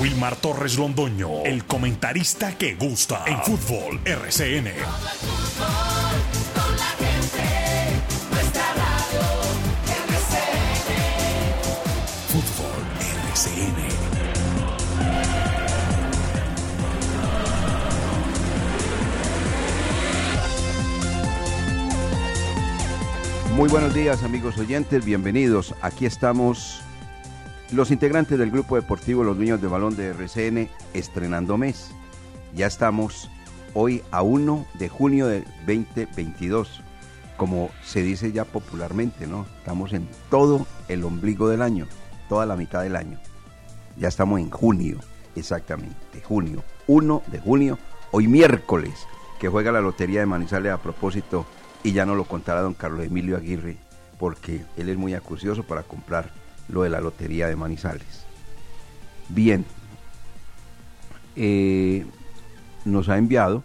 [0.00, 4.72] Wilmar Torres Londoño, el comentarista que gusta en fútbol RCN.
[12.28, 12.76] Fútbol.
[23.54, 25.74] Muy buenos días amigos oyentes, bienvenidos.
[25.80, 26.82] Aquí estamos
[27.72, 31.90] los integrantes del grupo deportivo Los Niños de Balón de RCN estrenando mes.
[32.54, 33.28] Ya estamos
[33.74, 36.82] hoy a 1 de junio de 2022,
[37.36, 39.46] como se dice ya popularmente, ¿no?
[39.58, 41.86] Estamos en todo el ombligo del año,
[42.28, 43.18] toda la mitad del año.
[43.96, 45.00] Ya estamos en junio,
[45.34, 47.78] exactamente, junio, 1 de junio,
[48.12, 49.06] hoy miércoles,
[49.40, 51.46] que juega la Lotería de Manizales a propósito,
[51.82, 53.76] y ya nos lo contará don Carlos Emilio Aguirre,
[54.18, 58.24] porque él es muy acucioso para comprar lo de la Lotería de Manizales.
[59.28, 59.64] Bien,
[61.36, 62.06] eh,
[62.84, 63.64] nos ha enviado,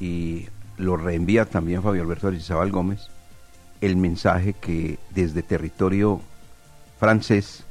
[0.00, 0.46] y
[0.76, 3.08] lo reenvía también Fabio Alberto Arizabal Gómez,
[3.80, 6.20] el mensaje que desde territorio
[6.98, 7.64] francés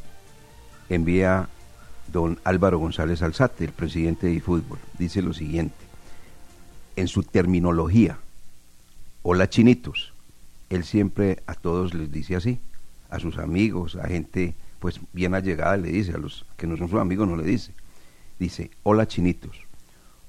[0.90, 1.50] envía
[2.12, 4.80] don Álvaro González Alzate, el presidente de fútbol.
[4.98, 5.76] Dice lo siguiente,
[6.96, 8.18] en su terminología,
[9.24, 10.14] hola chinitos,
[10.70, 12.60] él siempre a todos les dice así,
[13.10, 16.90] a sus amigos, a gente pues bien allegada le dice, a los que no son
[16.90, 17.72] sus amigos no le dice.
[18.40, 19.58] Dice, hola chinitos,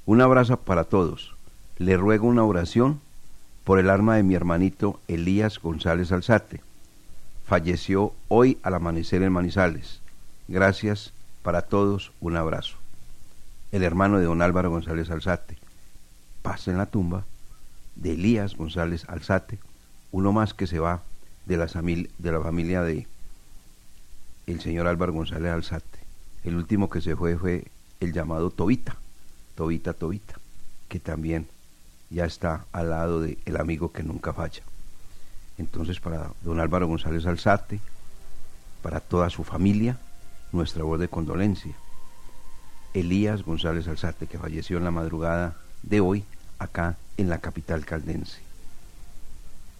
[0.07, 1.35] un abrazo para todos,
[1.79, 3.01] le ruego una oración
[3.65, 6.63] por el alma de mi hermanito Elías González Alzate.
[7.45, 10.01] Falleció hoy al amanecer en Manizales.
[10.49, 11.13] Gracias
[11.43, 12.77] para todos, un abrazo.
[13.73, 15.57] El hermano de don Álvaro González Alzate.
[16.43, 17.25] Pasa en la tumba
[17.97, 19.59] de Elías González Alzate,
[20.13, 21.03] uno más que se va
[21.47, 21.69] de la,
[22.41, 23.07] familia de
[24.47, 25.99] el señor Álvaro González Alzate.
[26.45, 27.65] El último que se fue fue
[28.01, 28.97] el llamado Tobita,
[29.55, 30.34] Tobita Tobita,
[30.89, 31.47] que también
[32.11, 34.62] ya está al lado del el amigo que nunca falla.
[35.59, 37.81] Entonces para don Álvaro González Alzate,
[38.83, 39.99] para toda su familia,
[40.53, 41.75] nuestra voz de condolencia.
[42.93, 46.25] Elías González Alzate, que falleció en la madrugada de hoy
[46.59, 48.41] acá en la capital caldense.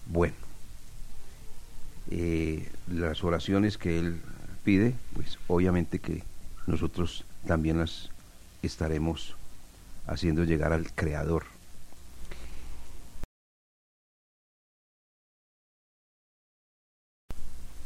[0.07, 0.46] Bueno,
[2.09, 4.21] eh, las oraciones que él
[4.63, 6.23] pide, pues obviamente que
[6.65, 8.09] nosotros también las
[8.61, 9.35] estaremos
[10.05, 11.43] haciendo llegar al Creador.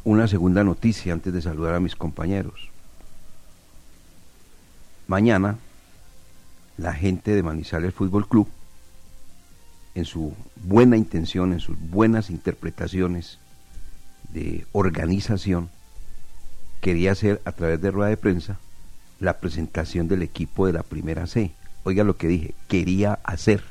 [0.04, 2.70] Una segunda noticia antes de saludar a mis compañeros.
[5.08, 5.58] Mañana,
[6.78, 8.48] la gente de Manizales Fútbol Club,
[9.94, 13.38] en su buena intención, en sus buenas interpretaciones
[14.34, 15.70] de organización,
[16.82, 18.58] quería hacer a través de rueda de prensa
[19.20, 21.52] la presentación del equipo de la primera C.
[21.84, 23.64] Oiga lo que dije, quería hacer.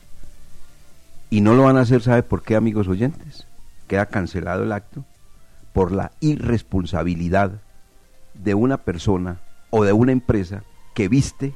[1.28, 3.46] Y no lo van a hacer, ¿sabe por qué, amigos oyentes?
[3.88, 5.04] Queda cancelado el acto
[5.72, 7.52] por la irresponsabilidad
[8.34, 9.40] de una persona
[9.70, 10.62] o de una empresa
[10.94, 11.54] que viste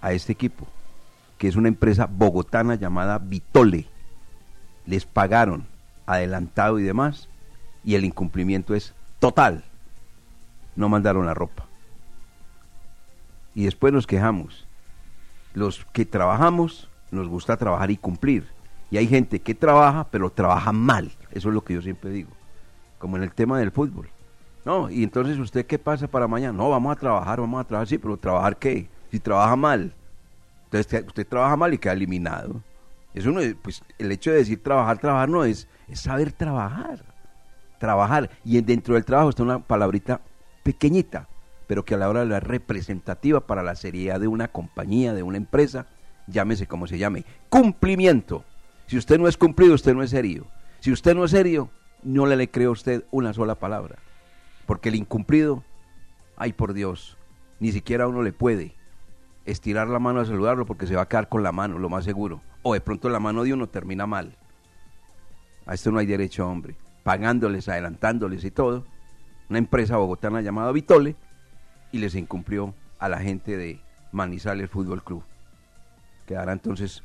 [0.00, 0.66] a este equipo,
[1.38, 3.86] que es una empresa bogotana llamada Vitole.
[4.86, 5.66] Les pagaron
[6.06, 7.28] adelantado y demás,
[7.84, 9.64] y el incumplimiento es total.
[10.76, 11.66] No mandaron la ropa.
[13.54, 14.66] Y después nos quejamos.
[15.52, 18.48] Los que trabajamos nos gusta trabajar y cumplir.
[18.90, 21.12] Y hay gente que trabaja, pero trabaja mal.
[21.30, 22.30] Eso es lo que yo siempre digo
[23.04, 24.08] como en el tema del fútbol.
[24.64, 26.56] No, y entonces usted qué pasa para mañana?
[26.56, 28.88] No, vamos a trabajar, vamos a trabajar, sí, pero trabajar qué?
[29.10, 29.92] Si trabaja mal.
[30.64, 32.62] Entonces usted trabaja mal y queda eliminado.
[33.12, 37.04] Eso no es, pues el hecho de decir trabajar, trabajar no es, es saber trabajar.
[37.78, 38.30] Trabajar.
[38.44, 40.20] Y dentro del trabajo está una palabrita
[40.62, 41.28] pequeñita,
[41.66, 45.22] pero que a la hora de la representativa para la seriedad de una compañía, de
[45.22, 45.86] una empresa,
[46.26, 48.44] llámese como se llame, cumplimiento.
[48.86, 50.46] Si usted no es cumplido, usted no es serio.
[50.80, 51.70] Si usted no es serio,
[52.02, 53.96] no le, le creo a usted una sola palabra.
[54.66, 55.62] Porque el incumplido,
[56.36, 57.16] ay por Dios,
[57.60, 58.74] ni siquiera uno le puede
[59.44, 62.04] estirar la mano a saludarlo porque se va a quedar con la mano, lo más
[62.04, 62.42] seguro.
[62.62, 64.36] O de pronto la mano de uno termina mal.
[65.66, 66.76] A esto no hay derecho, hombre.
[67.04, 68.84] Pagándoles, adelantándoles y todo.
[69.48, 71.14] Una empresa bogotana llamada Vitole
[71.92, 73.80] y les incumplió a la gente de
[74.10, 75.22] Manizales Fútbol Club.
[76.26, 77.04] Quedará entonces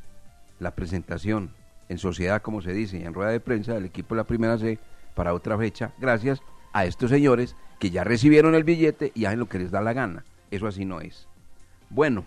[0.59, 1.53] la presentación
[1.89, 4.57] en sociedad, como se dice, y en rueda de prensa del equipo de la primera
[4.57, 4.79] C
[5.15, 6.41] para otra fecha, gracias
[6.71, 9.93] a estos señores que ya recibieron el billete y hacen lo que les da la
[9.93, 10.23] gana.
[10.51, 11.27] Eso así no es.
[11.89, 12.23] Bueno,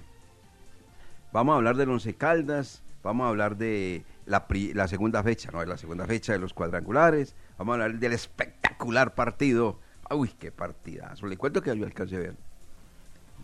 [1.33, 5.63] vamos a hablar del Once Caldas, vamos a hablar de la, la segunda fecha, no,
[5.63, 9.79] es la segunda fecha de los cuadrangulares, vamos a hablar del espectacular partido.
[10.11, 11.27] Uy, qué partidazo.
[11.27, 12.37] Le cuento que yo alcancé a ver.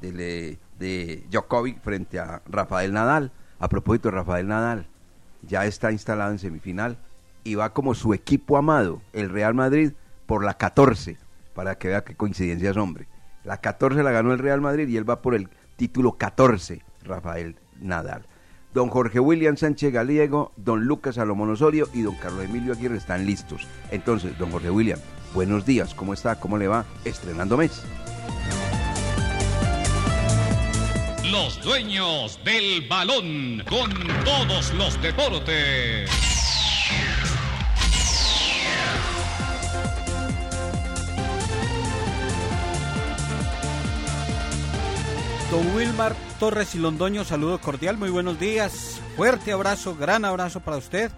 [0.01, 3.33] De, de Djokovic frente a Rafael Nadal.
[3.61, 4.87] A propósito, Rafael Nadal
[5.43, 6.99] ya está instalado en semifinal
[7.45, 9.93] y va como su equipo amado, el Real Madrid,
[10.27, 11.17] por la 14,
[11.55, 13.07] para que vea qué coincidencias, hombre.
[13.45, 17.57] La 14 la ganó el Real Madrid y él va por el título 14, Rafael
[17.81, 18.27] Nadal.
[18.75, 23.27] Don Jorge William Sánchez Gallego, don Lucas Salomón Osorio y don Carlos Emilio Aguirre están
[23.27, 23.67] listos.
[23.91, 24.99] Entonces, don Jorge William,
[25.33, 26.39] buenos días, ¿cómo está?
[26.39, 26.85] ¿Cómo le va?
[27.05, 27.83] Estrenando mes.
[31.31, 33.91] Los dueños del balón con
[34.25, 36.11] todos los deportes.
[45.51, 49.01] Don Wilmar Torres y Londoño, saludo cordial, muy buenos días.
[49.17, 51.11] Fuerte abrazo, gran abrazo para usted.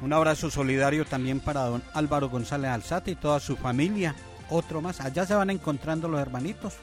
[0.00, 4.14] Un abrazo solidario también para don Álvaro González Alzate y toda su familia.
[4.48, 6.74] Otro más, allá se van encontrando los hermanitos.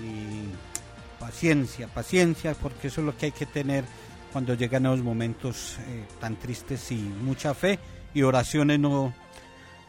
[0.00, 3.84] Y paciencia, paciencia, porque eso es lo que hay que tener
[4.32, 7.80] cuando llegan los momentos eh, tan tristes y mucha fe
[8.14, 9.12] y oraciones no,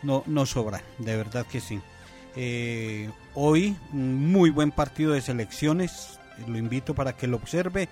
[0.01, 1.79] no, no sobran, de verdad que sí.
[2.35, 7.89] Eh, hoy muy buen partido de selecciones, lo invito para que lo observe.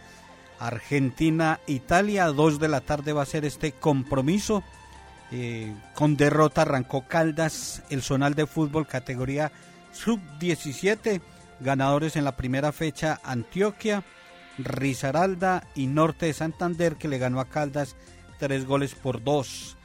[0.59, 4.63] Argentina-Italia, a 2 de la tarde va a ser este compromiso.
[5.31, 9.51] Eh, con derrota arrancó Caldas, el zonal de fútbol categoría
[9.91, 11.21] sub-17.
[11.59, 14.03] Ganadores en la primera fecha Antioquia,
[14.57, 17.95] Risaralda y Norte de Santander que le ganó a Caldas
[18.39, 19.77] tres goles por dos.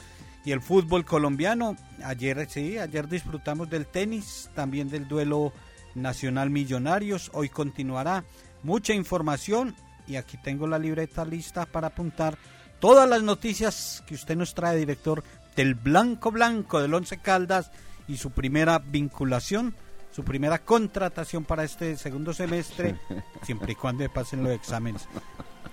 [0.45, 5.53] Y el fútbol colombiano, ayer sí, ayer disfrutamos del tenis, también del duelo
[5.95, 8.25] nacional Millonarios, hoy continuará
[8.67, 9.75] mucha información
[10.07, 12.37] y aquí tengo la libreta lista para apuntar
[12.81, 15.23] todas las noticias que usted nos trae, director,
[15.55, 17.71] del Blanco Blanco del Once Caldas
[18.07, 19.75] y su primera vinculación,
[20.11, 22.97] su primera contratación para este segundo semestre,
[23.43, 25.09] siempre y cuando pasen los exámenes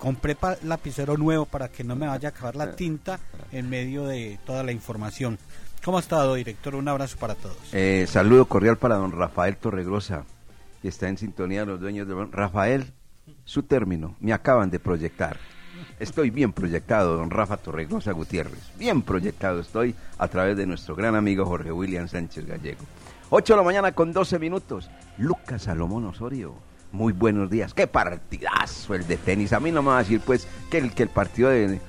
[0.04, 3.20] compré lapicero nuevo para que no me vaya a acabar la tinta
[3.52, 5.38] en medio de toda la información.
[5.82, 6.74] ¿Cómo ha estado, director?
[6.74, 7.56] Un abrazo para todos.
[7.72, 10.24] Eh, saludo cordial para don Rafael Torregrosa,
[10.84, 12.14] que está en sintonía de los dueños de...
[12.30, 12.92] Rafael,
[13.46, 15.38] su término, me acaban de proyectar.
[15.98, 18.70] Estoy bien proyectado, don Rafa Torregrosa Gutiérrez.
[18.78, 22.82] Bien proyectado estoy a través de nuestro gran amigo Jorge William Sánchez Gallego.
[23.30, 24.90] 8 de la mañana con 12 minutos.
[25.16, 26.52] Lucas Salomón Osorio
[26.92, 27.72] muy buenos días.
[27.72, 29.54] Qué partidazo el de tenis.
[29.54, 31.80] A mí no me va a decir pues que el, que el partido de,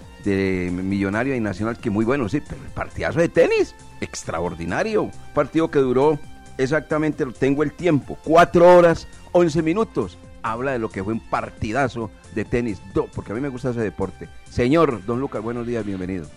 [0.72, 5.12] Millonario y Nacional, que muy bueno, sí, pero el partidazo de tenis, extraordinario.
[5.34, 6.18] Partido que duró
[6.58, 10.18] exactamente, tengo el tiempo, cuatro horas, once minutos.
[10.44, 12.80] Habla de lo que fue un partidazo de tenis,
[13.14, 14.30] porque a mí me gusta ese deporte.
[14.50, 16.28] Señor Don Lucas, buenos días, bienvenido.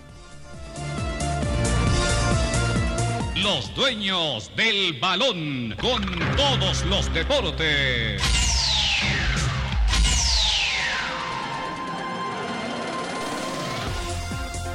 [3.37, 6.03] Los dueños del balón con
[6.37, 8.23] todos los deportes.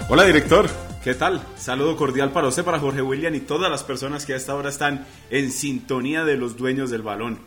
[0.10, 0.70] Hola director,
[1.04, 1.46] ¿qué tal?
[1.58, 4.70] Saludo cordial para usted, para Jorge William y todas las personas que a esta hora
[4.70, 7.40] están en sintonía de los dueños del balón.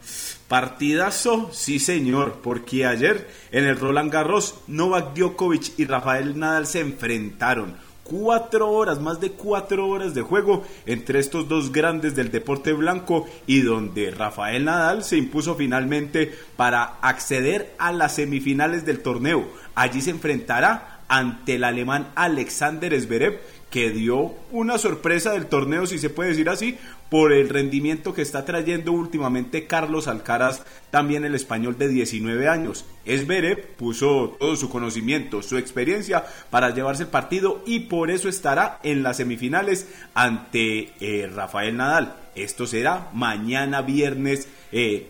[0.46, 6.80] Partidazo, sí señor, porque ayer en el Roland Garros, Novak Djokovic y Rafael Nadal se
[6.80, 7.76] enfrentaron.
[8.04, 13.26] Cuatro horas, más de cuatro horas de juego entre estos dos grandes del deporte blanco
[13.46, 19.48] y donde Rafael Nadal se impuso finalmente para acceder a las semifinales del torneo.
[19.74, 25.98] Allí se enfrentará ante el alemán Alexander Zverev, que dio una sorpresa del torneo, si
[25.98, 26.78] se puede decir así,
[27.10, 32.84] por el rendimiento que está trayendo últimamente Carlos Alcaraz, también el español de 19 años.
[33.06, 38.80] Zverev puso todo su conocimiento, su experiencia para llevarse el partido y por eso estará
[38.82, 42.16] en las semifinales ante eh, Rafael Nadal.
[42.36, 45.08] Esto será mañana viernes, eh,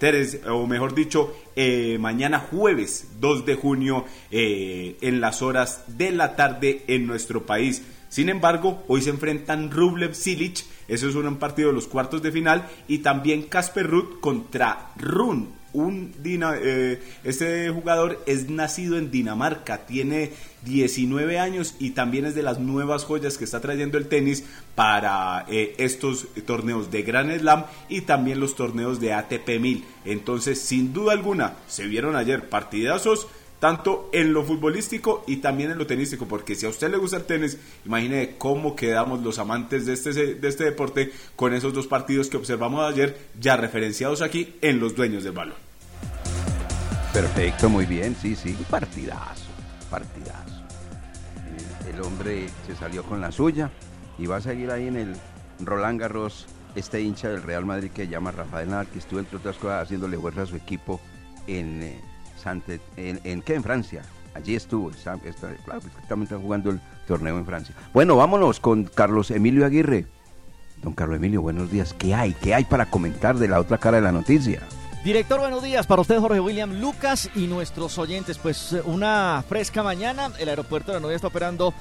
[0.49, 6.37] o mejor dicho, eh, mañana jueves 2 de junio eh, en las horas de la
[6.37, 7.83] tarde en nuestro país.
[8.09, 12.33] Sin embargo, hoy se enfrentan Rublev Silic, eso es un partido de los cuartos de
[12.33, 19.85] final, y también Casper Ruth contra Run, un eh, este jugador es nacido en Dinamarca,
[19.87, 20.33] tiene
[20.65, 25.45] 19 años y también es de las nuevas joyas que está trayendo el tenis para
[25.49, 29.85] eh, estos torneos de Grand Slam y también los torneos de ATP 1000.
[30.07, 35.79] Entonces, sin duda alguna, se vieron ayer partidazos tanto en lo futbolístico y también en
[35.79, 39.87] lo tenístico, porque si a usted le gusta el tenis, imagine cómo quedamos los amantes
[39.87, 44.55] de este, de este deporte con esos dos partidos que observamos ayer, ya referenciados aquí
[44.61, 45.57] en los dueños del balón.
[47.13, 49.47] Perfecto, muy bien, sí, sí, partidazo,
[49.91, 50.63] partidazo.
[51.91, 53.71] El hombre se salió con la suya
[54.19, 55.17] y va a seguir ahí en el
[55.61, 59.57] Roland Garros, este hincha del Real Madrid que llama Rafael Nadal, que estuvo entre otras
[59.57, 61.01] cosas haciéndole fuerza a su equipo
[61.47, 61.99] en,
[62.53, 63.55] en, ¿qué?
[63.55, 64.03] en Francia.
[64.35, 67.75] Allí estuvo, está, pues, jugando el torneo en Francia.
[67.95, 70.07] Bueno, vámonos con Carlos Emilio Aguirre.
[70.83, 71.95] Don Carlos Emilio, buenos días.
[71.95, 72.35] ¿Qué hay?
[72.35, 74.61] ¿Qué hay para comentar de la otra cara de la noticia?
[75.05, 78.39] Director, buenos días para usted, Jorge William Lucas y nuestros oyentes.
[78.39, 81.73] Pues una fresca mañana, el aeropuerto de la Novia está operando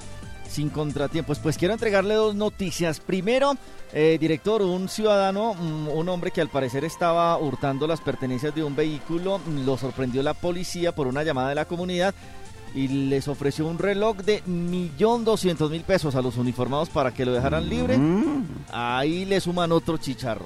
[0.50, 1.40] sin contratiempos.
[1.40, 3.00] Pues quiero entregarle dos noticias.
[3.00, 3.54] Primero,
[3.94, 8.64] eh, director, un ciudadano, mm, un hombre que al parecer estaba hurtando las pertenencias de
[8.64, 12.14] un vehículo, lo sorprendió la policía por una llamada de la comunidad
[12.74, 17.26] y les ofreció un reloj de millón doscientos mil pesos a los uniformados para que
[17.26, 17.98] lo dejaran libre.
[17.98, 18.46] Mm.
[18.72, 20.46] Ahí le suman otro chicharro.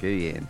[0.00, 0.46] Qué bien.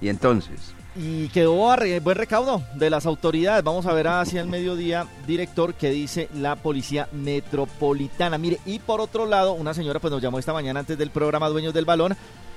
[0.00, 0.74] ¿Y entonces?
[0.96, 3.62] Y quedó buen recaudo de las autoridades.
[3.62, 8.38] Vamos a ver hacia el mediodía, director, que dice la policía metropolitana.
[8.38, 11.48] Mire, y por otro lado, una señora pues nos llamó esta mañana antes del programa
[11.48, 12.16] Dueños del Balón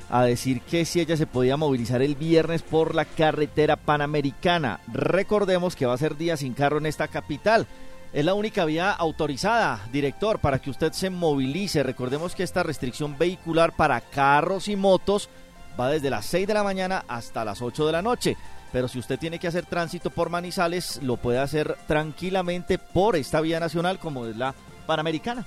[0.10, 4.80] a decir que si ella se podía movilizar el viernes por la carretera panamericana.
[4.92, 7.68] Recordemos que va a ser día sin carro en esta capital.
[8.14, 11.82] Es la única vía autorizada, director, para que usted se movilice.
[11.82, 15.30] Recordemos que esta restricción vehicular para carros y motos
[15.80, 18.38] va desde las 6 de la mañana hasta las 8 de la noche.
[18.72, 23.40] Pero si usted tiene que hacer tránsito por Manizales, lo puede hacer tranquilamente por esta
[23.40, 24.56] vía nacional como es la
[24.88, 25.46] Panamericana.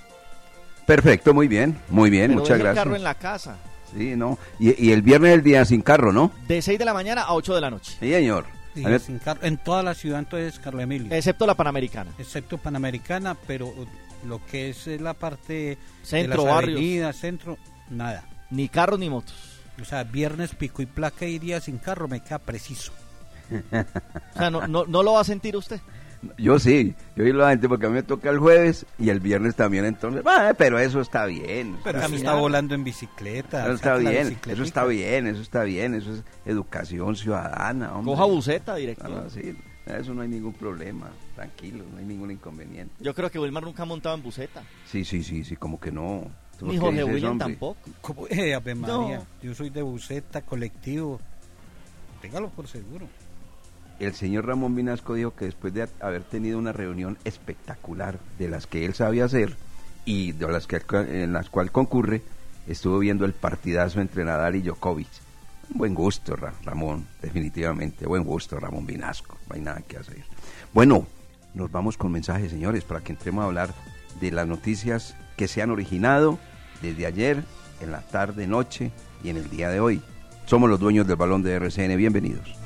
[0.87, 2.77] Perfecto, muy bien, muy bien, muchas gracias.
[2.77, 3.57] el carro en la casa.
[3.93, 4.39] Sí, ¿no?
[4.61, 6.31] Y, el viernes el día sin carro, ¿no?
[6.47, 7.97] De 6 de la mañana a 8 de la noche.
[7.99, 8.47] Sí, señor.
[9.43, 11.13] en toda la ciudad entonces, Carlos Emilio.
[11.13, 12.13] Excepto la Panamericana.
[12.19, 13.73] Excepto Panamericana, pero
[14.25, 17.59] lo que es la parte centro, de las centro,
[17.91, 18.25] nada.
[18.51, 19.35] Ni carros ni motos.
[19.81, 22.93] O sea, viernes pico y placa iría sin carro, me queda preciso.
[24.35, 25.81] o sea, no, no, lo va a sentir usted.
[26.39, 29.21] Yo sí, yo y la gente porque a mí me toca el jueves y el
[29.21, 30.25] viernes también, entonces,
[30.57, 31.77] pero eso está bien.
[31.85, 33.65] Pero eso está volando en bicicleta.
[33.65, 37.93] Eso está bien, eso está bien, eso está bien, eso es educación ciudadana.
[38.03, 39.25] Coja buceta, director.
[39.25, 39.57] Ah, sí,
[39.87, 42.93] eso no hay ningún problema, tranquilo, no hay ningún inconveniente.
[42.99, 44.63] Yo creo que Wilmar nunca ha montado en buceta.
[44.87, 46.29] Sí, sí, sí, sí, como que no.
[46.61, 47.79] Ni Jorge William tampoco.
[48.01, 48.27] ¿Cómo?
[48.31, 49.23] Eh, Ave María.
[49.43, 51.21] Yo soy de buceta, colectivo.
[52.21, 53.07] Téngalo por seguro.
[53.99, 58.67] El señor Ramón Vinasco dijo que después de haber tenido una reunión espectacular de las
[58.67, 59.57] que él sabía hacer
[60.05, 62.23] y de las que en las cuales concurre,
[62.67, 65.09] estuvo viendo el partidazo entre Nadal y Djokovic.
[65.73, 68.07] Un buen gusto, Ramón, definitivamente.
[68.07, 69.37] Buen gusto, Ramón Vinasco.
[69.49, 70.25] No hay nada que hacer.
[70.73, 71.07] Bueno,
[71.55, 73.75] nos vamos con mensajes, señores, para que entremos a hablar
[74.21, 76.39] de las noticias que se han originado
[76.83, 77.43] desde ayer,
[77.81, 78.93] en la tarde, noche
[79.23, 80.03] y en el día de hoy.
[80.47, 81.97] Somos los dueños del balón de RCN.
[81.97, 82.66] Bienvenidos.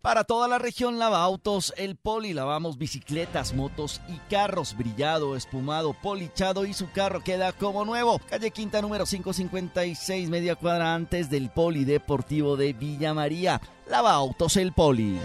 [0.00, 5.92] Para toda la región lava autos, el Poli lavamos bicicletas, motos y carros, brillado, espumado,
[5.92, 8.20] polichado y su carro queda como nuevo.
[8.30, 13.60] Calle Quinta número 556, media cuadra antes del Polideportivo de Villa María.
[13.88, 15.18] Lava autos el Poli.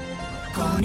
[0.55, 0.83] Con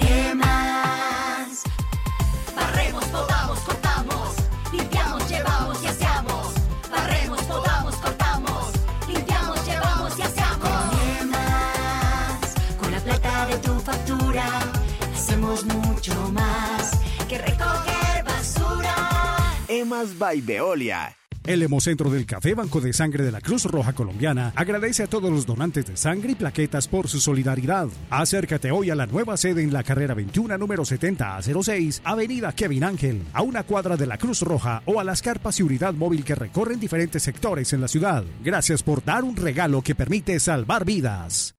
[15.59, 18.95] hacemos mucho más que recoger basura.
[19.67, 24.53] Emas by Veolia El Hemocentro del Café Banco de Sangre de la Cruz Roja Colombiana
[24.55, 27.87] agradece a todos los donantes de sangre y plaquetas por su solidaridad.
[28.09, 32.51] Acércate hoy a la nueva sede en la carrera 21 número 70 a 06, Avenida
[32.53, 35.93] Kevin Ángel, a una cuadra de la Cruz Roja o a las carpas y unidad
[35.93, 38.23] móvil que recorren diferentes sectores en la ciudad.
[38.43, 41.58] Gracias por dar un regalo que permite salvar vidas.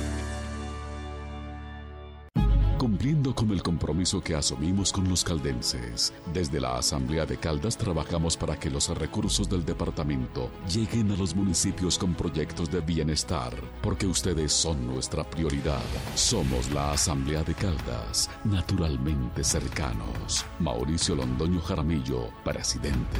[2.81, 8.35] Cumpliendo con el compromiso que asumimos con los caldenses, desde la Asamblea de Caldas trabajamos
[8.35, 14.07] para que los recursos del departamento lleguen a los municipios con proyectos de bienestar, porque
[14.07, 15.83] ustedes son nuestra prioridad.
[16.15, 20.43] Somos la Asamblea de Caldas, naturalmente cercanos.
[20.57, 23.19] Mauricio Londoño Jaramillo, presidente.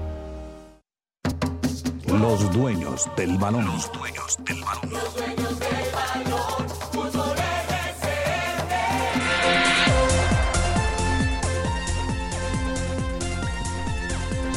[2.21, 3.65] Los dueños del balón.
[3.65, 4.91] Los dueños del balón.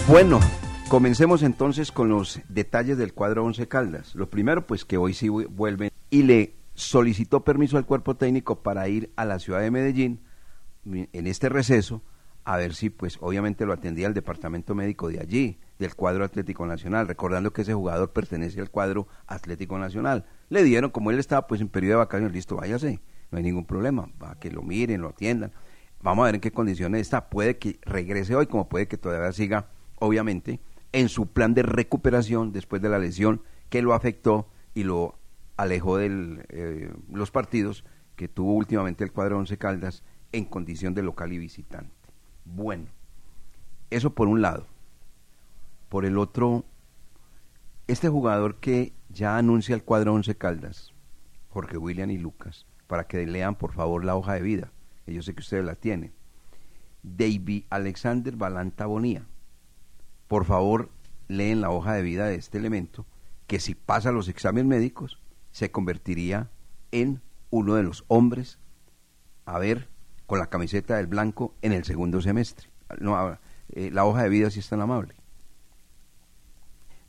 [0.07, 0.41] Bueno,
[0.89, 4.15] comencemos entonces con los detalles del cuadro 11 Caldas.
[4.15, 8.87] Lo primero, pues que hoy sí vuelven y le solicitó permiso al cuerpo técnico para
[8.89, 10.21] ir a la ciudad de Medellín
[10.85, 12.03] en este receso
[12.45, 16.67] a ver si, pues obviamente lo atendía el departamento médico de allí, del cuadro Atlético
[16.67, 20.25] Nacional, recordando que ese jugador pertenece al cuadro Atlético Nacional.
[20.49, 23.65] Le dieron, como él estaba pues en periodo de vacaciones, listo, váyase, no hay ningún
[23.65, 25.53] problema, va que lo miren, lo atiendan.
[26.03, 27.31] Vamos a ver en qué condiciones está.
[27.31, 29.69] Puede que regrese hoy, como puede que todavía siga,
[29.99, 30.61] obviamente,
[30.93, 35.19] en su plan de recuperación después de la lesión que lo afectó y lo
[35.57, 37.85] alejó de eh, los partidos
[38.17, 41.93] que tuvo últimamente el cuadro Once Caldas en condición de local y visitante.
[42.45, 42.87] Bueno,
[43.91, 44.67] eso por un lado.
[45.95, 46.65] Por el otro,
[47.87, 50.93] este jugador que ya anuncia el cuadro Once Caldas,
[51.51, 54.73] Jorge William y Lucas, para que lean por favor la hoja de vida,
[55.07, 56.13] que yo sé que ustedes la tienen.
[57.05, 59.25] David Alexander Balanta Bonía.
[60.27, 60.91] Por favor,
[61.29, 63.07] leen la hoja de vida de este elemento,
[63.47, 65.21] que si pasa los exámenes médicos,
[65.53, 66.51] se convertiría
[66.91, 68.59] en uno de los hombres
[69.45, 69.89] a ver
[70.27, 72.69] con la camiseta del blanco en el segundo semestre.
[72.99, 75.15] No, eh, la hoja de vida si es tan amable.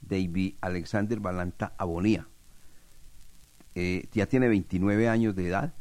[0.07, 2.27] David Alexander Balanta Abonía.
[3.75, 5.73] Eh, ya tiene 29 años de edad,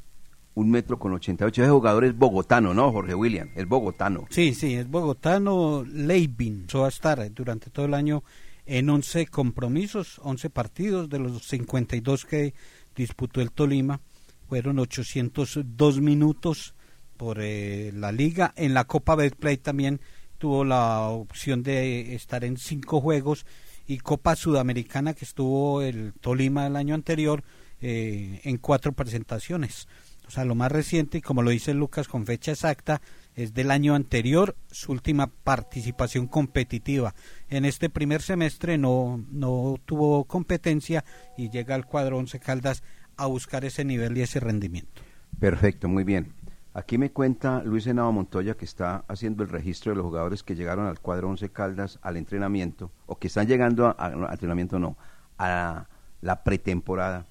[0.55, 1.63] un metro con 88.
[1.63, 3.51] Ese jugador es bogotano, ¿no, Jorge William?
[3.55, 4.27] Es bogotano.
[4.31, 5.85] Sí, sí, es bogotano.
[5.85, 6.65] Leibin.
[6.69, 8.25] Eso va estar durante todo el año
[8.67, 12.55] en 11 compromisos, 11 partidos de los 52 que
[12.97, 14.01] disputó el Tolima.
[14.49, 16.75] Fueron 802 minutos
[17.17, 18.53] por eh, la liga.
[18.57, 20.01] En la Copa Betplay también
[20.39, 23.47] tuvo la opción de estar en cinco juegos
[23.87, 27.43] y Copa Sudamericana que estuvo el Tolima el año anterior
[27.81, 29.89] eh, en cuatro presentaciones.
[30.27, 33.03] O sea, lo más reciente, y como lo dice Lucas con fecha exacta,
[33.35, 37.15] es del año anterior, su última participación competitiva.
[37.49, 41.05] En este primer semestre no, no tuvo competencia
[41.37, 42.83] y llega al cuadro Once Caldas
[43.17, 45.03] a buscar ese nivel y ese rendimiento.
[45.39, 46.33] Perfecto, muy bien.
[46.77, 50.57] Aquí me cuenta Luis Henao Montoya que está haciendo el registro de los jugadores que
[50.57, 54.97] llegaron al cuadro Once Caldas al entrenamiento, o que están llegando al entrenamiento, no,
[55.39, 55.87] a
[56.21, 57.27] la pretemporada.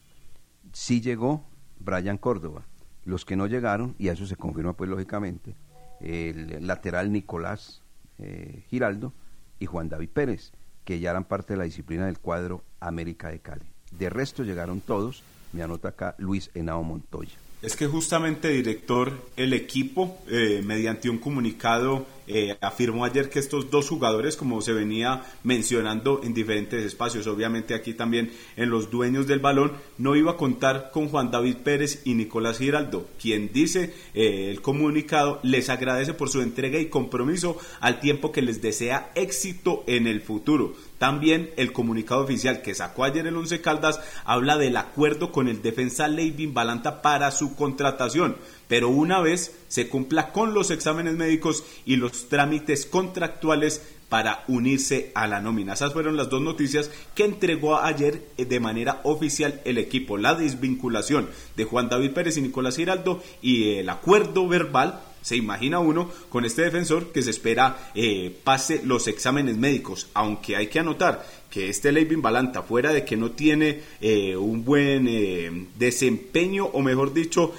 [0.71, 1.43] Sí llegó
[1.77, 2.63] Brian Córdoba.
[3.03, 5.55] Los que no llegaron, y eso se confirma pues lógicamente,
[5.99, 7.81] el lateral Nicolás
[8.19, 9.11] eh, Giraldo
[9.59, 10.53] y Juan David Pérez,
[10.85, 13.65] que ya eran parte de la disciplina del cuadro América de Cali.
[13.91, 17.37] De resto llegaron todos, me anota acá Luis Henao Montoya.
[17.63, 23.69] Es que justamente, director, el equipo, eh, mediante un comunicado, eh, afirmó ayer que estos
[23.69, 29.27] dos jugadores, como se venía mencionando en diferentes espacios, obviamente aquí también en los dueños
[29.27, 33.93] del balón, no iba a contar con Juan David Pérez y Nicolás Giraldo, quien dice
[34.13, 39.11] eh, el comunicado les agradece por su entrega y compromiso al tiempo que les desea
[39.15, 40.75] éxito en el futuro.
[41.03, 45.61] También el comunicado oficial que sacó ayer el Once Caldas habla del acuerdo con el
[45.61, 51.63] defensa Leivin Balanta para su contratación, pero una vez se cumpla con los exámenes médicos
[51.85, 53.81] y los trámites contractuales
[54.13, 55.73] para unirse a la nómina.
[55.73, 60.19] Esas fueron las dos noticias que entregó ayer eh, de manera oficial el equipo.
[60.19, 65.79] La desvinculación de Juan David Pérez y Nicolás Giraldo y el acuerdo verbal se imagina
[65.79, 70.79] uno con este defensor que se espera eh, pase los exámenes médicos, aunque hay que
[70.79, 76.65] anotar que este Leivin Balanta, fuera de que no tiene eh, un buen eh, desempeño,
[76.65, 77.53] o mejor dicho,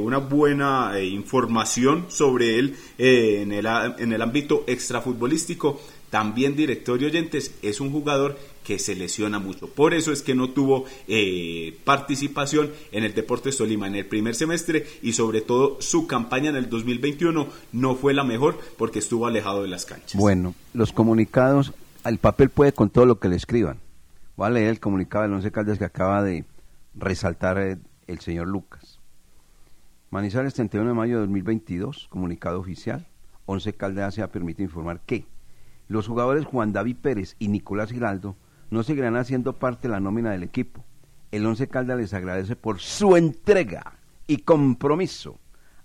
[0.00, 3.66] una buena información sobre él en, el,
[3.98, 8.36] en el ámbito extrafutbolístico, también director y oyentes, es un jugador
[8.68, 9.66] que se lesiona mucho.
[9.66, 14.34] Por eso es que no tuvo eh, participación en el Deportes Tolima en el primer
[14.34, 19.26] semestre y sobre todo su campaña en el 2021 no fue la mejor porque estuvo
[19.26, 20.20] alejado de las canchas.
[20.20, 21.72] Bueno, los comunicados,
[22.08, 23.78] el papel puede con todo lo que le escriban.
[24.36, 26.46] Voy a leer el comunicado del Once Caldas que acaba de
[26.94, 28.98] resaltar el, el señor Lucas.
[30.10, 33.06] Manizales 31 de mayo de 2022, comunicado oficial.
[33.44, 35.26] Once Caldas se ha permitido informar que
[35.86, 38.36] los jugadores Juan David Pérez y Nicolás Giraldo
[38.70, 40.84] no seguirán haciendo parte de la nómina del equipo.
[41.30, 45.38] El Once Caldas les agradece por su entrega y compromiso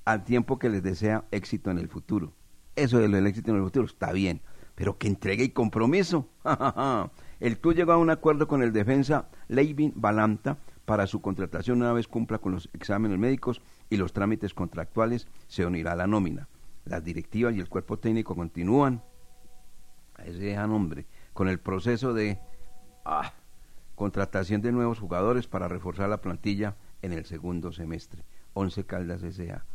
[0.05, 2.31] al tiempo que les desea éxito en el futuro.
[2.75, 4.41] Eso lo del éxito en el futuro está bien,
[4.75, 6.27] pero que entrega y compromiso.
[7.39, 11.93] el club llegó a un acuerdo con el defensa Leivin Balanta para su contratación una
[11.93, 16.47] vez cumpla con los exámenes médicos y los trámites contractuales, se unirá a la nómina.
[16.86, 19.01] Las directivas y el cuerpo técnico continúan,
[20.15, 22.38] a ese nombre, con el proceso de
[23.05, 23.33] Ah,
[23.95, 28.23] contratación de nuevos jugadores para reforzar la plantilla en el segundo semestre.
[28.53, 29.65] Once Caldas S.A.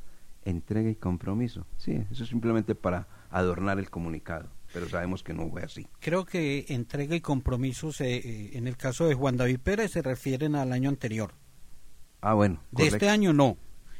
[0.44, 1.66] Entrega y compromiso.
[1.76, 5.86] Sí, eso es simplemente para adornar el comunicado, pero sabemos que no fue así.
[6.00, 10.02] Creo que entrega y compromiso, se, eh, en el caso de Juan David Pérez, se
[10.02, 11.32] refieren al año anterior.
[12.20, 12.60] Ah, bueno.
[12.70, 13.56] De este año no.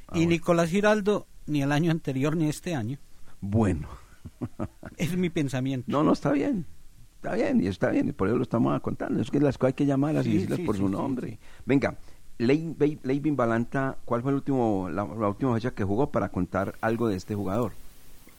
[0.09, 2.99] Ah, y Nicolás Giraldo, ni el año anterior ni este año.
[3.41, 3.89] Bueno.
[4.97, 5.91] es mi pensamiento.
[5.91, 6.67] No, no está bien.
[7.17, 9.21] Está bien, y está bien, y por eso lo estamos contando.
[9.21, 11.41] Es que las cosas hay que llamarlas y decirlas por su nombre.
[11.67, 11.99] Venga,
[12.39, 17.17] Leivin Balanta, ¿cuál fue el último, la, última fecha que jugó para contar algo de
[17.17, 17.73] este jugador?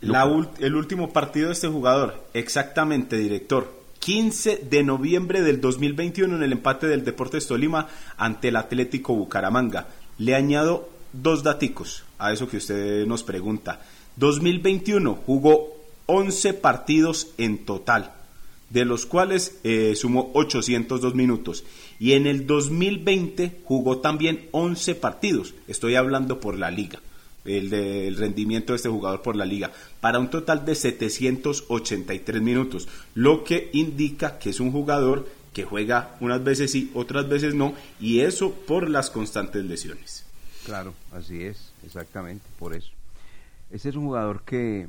[0.01, 3.79] El último partido de este jugador, exactamente, director.
[3.99, 9.87] 15 de noviembre del 2021 en el empate del Deportes Tolima ante el Atlético Bucaramanga.
[10.17, 13.81] Le añado dos daticos a eso que usted nos pregunta.
[14.15, 18.13] 2021 jugó 11 partidos en total
[18.69, 21.63] de los cuales eh, sumó 802 minutos.
[21.99, 25.53] Y en el 2020 jugó también 11 partidos.
[25.67, 26.99] Estoy hablando por la liga,
[27.45, 29.71] el del rendimiento de este jugador por la liga,
[30.01, 36.15] para un total de 783 minutos, lo que indica que es un jugador que juega
[36.19, 40.25] unas veces sí, otras veces no, y eso por las constantes lesiones.
[40.65, 42.91] Claro, así es, exactamente, por eso.
[43.71, 44.87] Este es un jugador que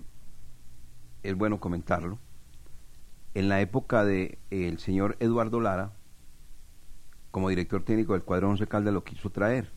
[1.22, 2.18] es bueno comentarlo
[3.34, 5.92] en la época de el señor Eduardo Lara,
[7.30, 9.70] como director técnico del cuadro 11 Caldas lo quiso traer,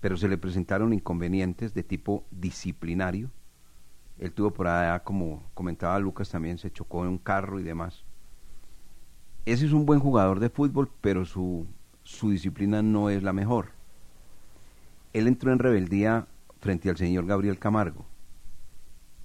[0.00, 3.30] pero se le presentaron inconvenientes de tipo disciplinario.
[4.18, 8.04] Él tuvo por allá, como comentaba Lucas, también se chocó en un carro y demás.
[9.44, 11.66] Ese es un buen jugador de fútbol, pero su,
[12.02, 13.70] su disciplina no es la mejor.
[15.12, 16.26] Él entró en rebeldía
[16.60, 18.06] frente al señor Gabriel Camargo.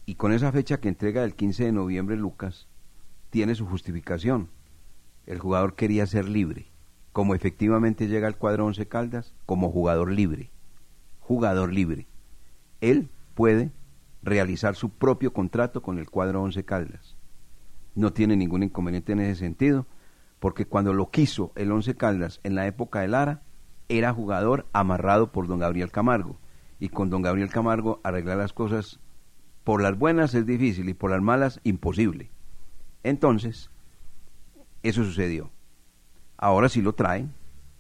[0.06, 2.68] Y con esa fecha que entrega el 15 de noviembre Lucas,
[3.30, 4.50] tiene su justificación.
[5.26, 6.68] El jugador quería ser libre,
[7.14, 10.52] como efectivamente llega al cuadro Once Caldas, como jugador libre.
[11.32, 12.08] Jugador libre.
[12.82, 13.72] Él puede
[14.22, 17.16] realizar su propio contrato con el cuadro Once Caldas.
[17.96, 19.88] No tiene ningún inconveniente en ese sentido,
[20.42, 23.44] porque cuando lo quiso el Once Caldas en la época de Lara,
[23.88, 26.38] era jugador amarrado por don Gabriel Camargo.
[26.80, 29.00] Y con don Gabriel Camargo arreglar las cosas
[29.64, 32.30] por las buenas es difícil y por las malas imposible.
[33.04, 33.70] Entonces,
[34.84, 35.50] eso sucedió.
[36.36, 37.32] Ahora sí lo traen,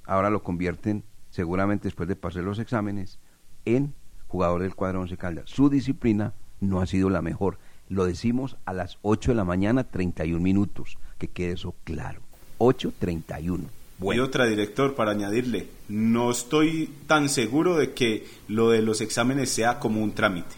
[0.05, 3.19] ahora lo convierten, seguramente después de pasar los exámenes,
[3.65, 3.93] en
[4.27, 5.49] jugador del cuadro Once Caldas.
[5.49, 7.57] Su disciplina no ha sido la mejor.
[7.89, 10.97] Lo decimos a las 8 de la mañana, 31 minutos.
[11.17, 12.21] Que quede eso claro.
[12.59, 13.65] 8.31.
[13.97, 14.21] Bueno.
[14.21, 19.51] Y otra, director, para añadirle, no estoy tan seguro de que lo de los exámenes
[19.51, 20.55] sea como un trámite.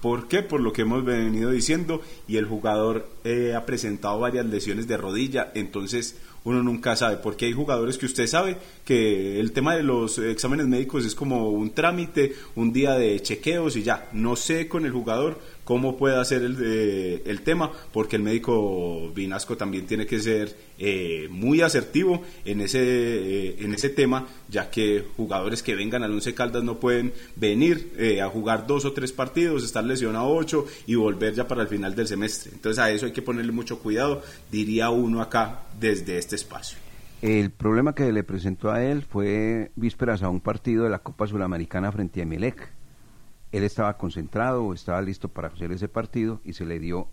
[0.00, 0.42] ¿Por qué?
[0.42, 4.96] Por lo que hemos venido diciendo y el jugador eh, ha presentado varias lesiones de
[4.96, 6.16] rodilla, entonces
[6.48, 10.66] uno nunca sabe, porque hay jugadores que usted sabe que el tema de los exámenes
[10.66, 14.92] médicos es como un trámite, un día de chequeos y ya, no sé con el
[14.92, 20.18] jugador cómo puede hacer el, eh, el tema, porque el médico Vinasco también tiene que
[20.18, 26.02] ser eh, muy asertivo en ese, eh, en ese tema, ya que jugadores que vengan
[26.02, 27.92] al Once Caldas no pueden venir
[28.24, 31.94] a jugar dos o tres partidos, estar lesionado ocho y volver ya para el final
[31.94, 32.52] del semestre.
[32.54, 36.78] Entonces a eso hay que ponerle mucho cuidado, diría uno acá desde este espacio.
[37.20, 41.26] El problema que le presentó a él fue vísperas a un partido de la Copa
[41.26, 42.77] Suramericana frente a Emelec
[43.52, 47.08] él estaba concentrado, estaba listo para hacer ese partido y se le dio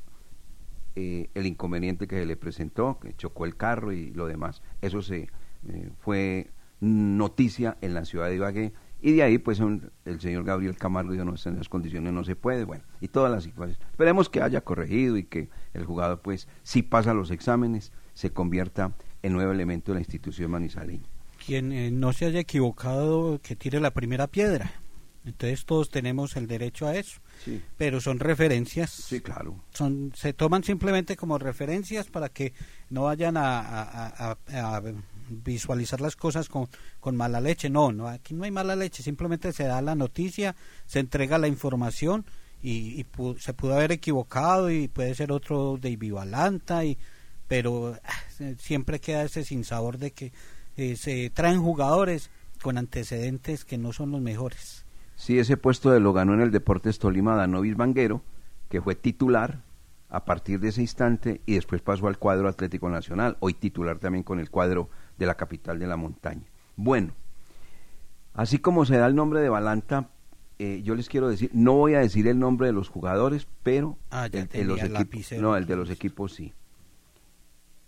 [0.96, 4.62] eh, el inconveniente que se le presentó, que chocó el carro y lo demás.
[4.82, 5.30] Eso se
[5.68, 10.78] eh, fue noticia en la ciudad de Ibagué y de ahí pues el señor Gabriel
[10.78, 13.80] Camargo dijo no, en las condiciones no se puede, bueno, y todas las situaciones.
[13.92, 18.94] Esperemos que haya corregido y que el jugador pues si pasa los exámenes se convierta
[19.22, 21.08] en nuevo elemento de la institución manizaleña.
[21.46, 24.72] Quien eh, no se haya equivocado que tire la primera piedra.
[25.26, 27.20] Entonces todos tenemos el derecho a eso.
[27.78, 28.92] Pero son referencias.
[28.92, 29.64] Sí, claro.
[29.74, 32.54] Son, se toman simplemente como referencias para que
[32.90, 34.38] no vayan a,
[35.28, 37.70] visualizar las cosas con, con, mala leche.
[37.70, 39.02] No, no, aquí no hay mala leche.
[39.02, 42.26] Simplemente se da la noticia, se entrega la información
[42.66, 43.06] y,
[43.40, 46.98] se pudo haber equivocado y puede ser otro de Vivalanta, y,
[47.48, 50.32] pero ah, siempre queda ese sinsabor de que
[50.76, 54.85] eh, se traen jugadores con antecedentes que no son los mejores.
[55.16, 58.22] Sí, ese puesto de lo ganó en el Deportes Tolima Danovis Vanguero,
[58.70, 59.62] que fue titular
[60.10, 64.24] a partir de ese instante y después pasó al cuadro Atlético Nacional, hoy titular también
[64.24, 66.44] con el cuadro de la capital de la montaña.
[66.76, 67.14] Bueno,
[68.34, 70.10] así como se da el nombre de Balanta,
[70.60, 73.98] eh, yo les quiero decir, no voy a decir el nombre de los jugadores, pero
[74.12, 76.54] ah, el, de los equipos, no, el de los equipos sí.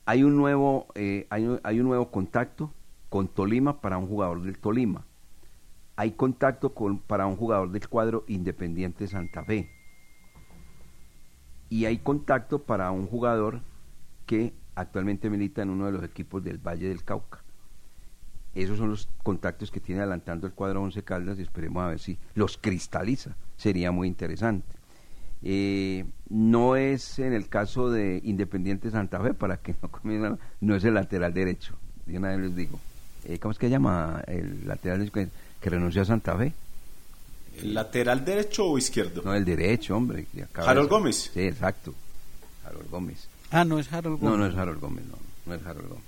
[0.06, 2.74] Hay un nuevo, eh, hay, hay un nuevo contacto
[3.10, 5.06] con Tolima para un jugador del Tolima
[5.97, 9.69] hay contacto con, para un jugador del cuadro Independiente Santa Fe.
[11.69, 13.62] Y hay contacto para un jugador
[14.27, 17.43] que actualmente milita en uno de los equipos del Valle del Cauca.
[18.53, 21.99] Esos son los contactos que tiene adelantando el cuadro Once Caldas y esperemos a ver
[21.99, 23.36] si los cristaliza.
[23.57, 24.67] Sería muy interesante.
[25.41, 30.75] Eh, no es en el caso de Independiente Santa Fe, para que no comienzan, no
[30.75, 31.75] es el lateral derecho.
[32.05, 32.79] De una vez les digo.
[33.25, 35.31] Eh, ¿Cómo es que llama el lateral derecho?
[35.62, 36.54] Que renunció a Santa Fe.
[37.58, 39.22] ¿El lateral derecho o izquierdo?
[39.24, 40.28] No, el derecho, hombre.
[40.54, 41.32] ¿Harold Gómez?
[41.34, 41.93] Sí, exacto.
[42.65, 43.28] Harold Gómez.
[43.50, 44.38] Ah, no es Harold Gómez.
[44.38, 46.04] No, no es Harold Gómez, no, no es Harold Gómez.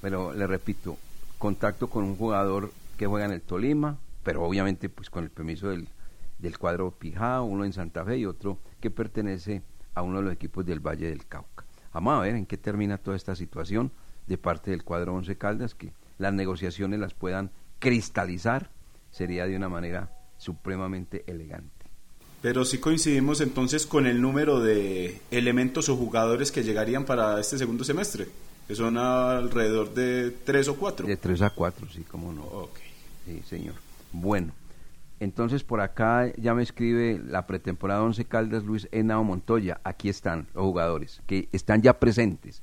[0.00, 0.96] Pero le repito,
[1.38, 5.68] contacto con un jugador que juega en el Tolima, pero obviamente pues con el permiso
[5.68, 5.88] del,
[6.38, 9.62] del cuadro Pijao, uno en Santa Fe y otro que pertenece
[9.94, 11.64] a uno de los equipos del Valle del Cauca.
[11.92, 13.90] Vamos a ver en qué termina toda esta situación
[14.26, 18.70] de parte del cuadro Once Caldas, que las negociaciones las puedan cristalizar
[19.10, 21.86] sería de una manera supremamente elegante.
[22.40, 27.58] Pero sí coincidimos entonces con el número de elementos o jugadores que llegarían para este
[27.58, 28.28] segundo semestre,
[28.68, 31.06] que son alrededor de tres o cuatro.
[31.06, 32.42] De tres a cuatro, sí, cómo no.
[32.42, 32.78] Ok.
[33.26, 33.74] Sí, señor.
[34.12, 34.52] Bueno,
[35.18, 39.80] entonces por acá ya me escribe la pretemporada 11 Caldas Luis Henao Montoya.
[39.82, 42.62] Aquí están los jugadores que están ya presentes.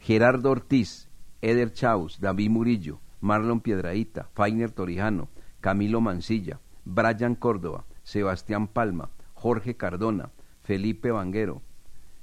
[0.00, 1.08] Gerardo Ortiz,
[1.40, 5.30] Eder Chaus, David Murillo, Marlon Piedraíta, Fainer Torijano,
[5.62, 10.30] Camilo Mancilla, Brian Córdoba, Sebastián Palma, Jorge Cardona,
[10.62, 11.62] Felipe Vanguero,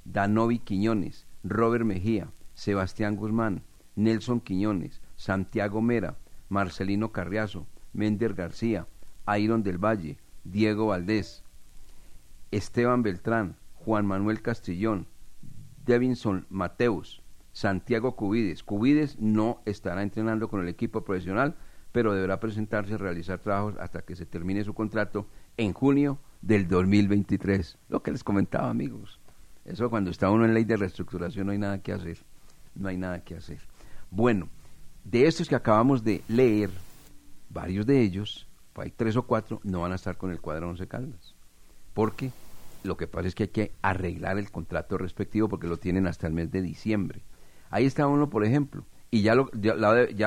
[0.04, 3.64] Danovi Quiñones, Robert Mejía, Sebastián Guzmán,
[3.96, 8.86] Nelson Quiñones, Santiago Mera, Marcelino Carriazo, Mender García,
[9.36, 11.42] Iron del Valle, Diego Valdés,
[12.52, 15.08] Esteban Beltrán, Juan Manuel Castillón,
[15.84, 17.21] Devinson Mateus,
[17.52, 18.62] Santiago Cubides.
[18.62, 21.56] Cubides no estará entrenando con el equipo profesional,
[21.92, 26.66] pero deberá presentarse a realizar trabajos hasta que se termine su contrato en junio del
[26.66, 27.78] 2023.
[27.88, 29.20] Lo que les comentaba, amigos.
[29.64, 32.18] Eso cuando está uno en ley de reestructuración no hay nada que hacer.
[32.74, 33.60] No hay nada que hacer.
[34.10, 34.48] Bueno,
[35.04, 36.70] de estos que acabamos de leer,
[37.50, 40.86] varios de ellos, hay tres o cuatro, no van a estar con el cuadro Once
[40.86, 41.34] Caldas.
[41.92, 42.30] Porque
[42.82, 46.26] lo que pasa es que hay que arreglar el contrato respectivo porque lo tienen hasta
[46.26, 47.22] el mes de diciembre.
[47.72, 49.74] Ahí está uno, por ejemplo, y ya lo, ya,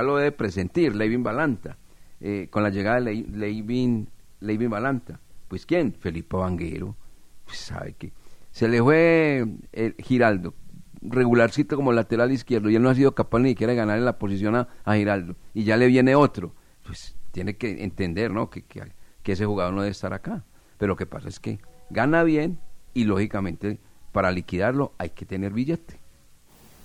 [0.01, 1.77] lo debe presentir Levin Balanta,
[2.19, 5.19] eh, con la llegada de Levin, Levin Balanta.
[5.47, 5.93] Pues ¿quién?
[5.93, 6.97] Felipe Vanguero.
[7.45, 8.13] Pues sabe que
[8.49, 10.55] se le fue el eh, Giraldo,
[11.03, 14.17] regularcito como lateral izquierdo, y él no ha sido capaz ni siquiera de ganarle la
[14.17, 16.55] posición a, Giraldo, y ya le viene otro.
[16.83, 18.49] Pues tiene que entender, ¿no?
[18.49, 20.43] Que, que, que ese jugador no debe estar acá.
[20.79, 21.59] Pero lo que pasa es que
[21.91, 22.59] gana bien
[22.95, 23.79] y lógicamente
[24.11, 26.04] para liquidarlo hay que tener billete.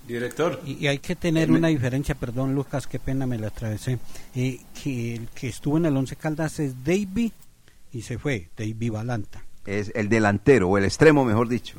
[0.07, 0.59] Director.
[0.65, 3.99] Y, y hay que tener Me- una diferencia, perdón Lucas, qué pena me la atravesé,
[4.35, 7.31] eh, que el que estuvo en el Once Caldas es Davy
[7.93, 9.43] y se fue, Davy Balanta.
[9.65, 11.77] Es el delantero o el extremo, mejor dicho.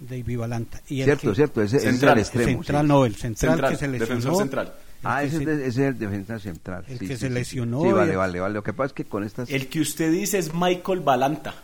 [0.00, 0.80] Davy Balanta.
[0.88, 2.46] Y el Cierto, que- cierto, ese, es Central, el extremo.
[2.62, 2.88] Central sí.
[2.88, 4.38] no, el central, que se lesionó.
[5.06, 6.84] Ah, el ese, que es se- de- ese es el defensa central.
[6.88, 7.32] el sí, que sí, se sí, sí.
[7.34, 8.54] lesionó Sí, vale, el- vale, vale.
[8.54, 9.50] Lo que pasa es que con estas...
[9.50, 11.54] El que usted dice es Michael Balanta.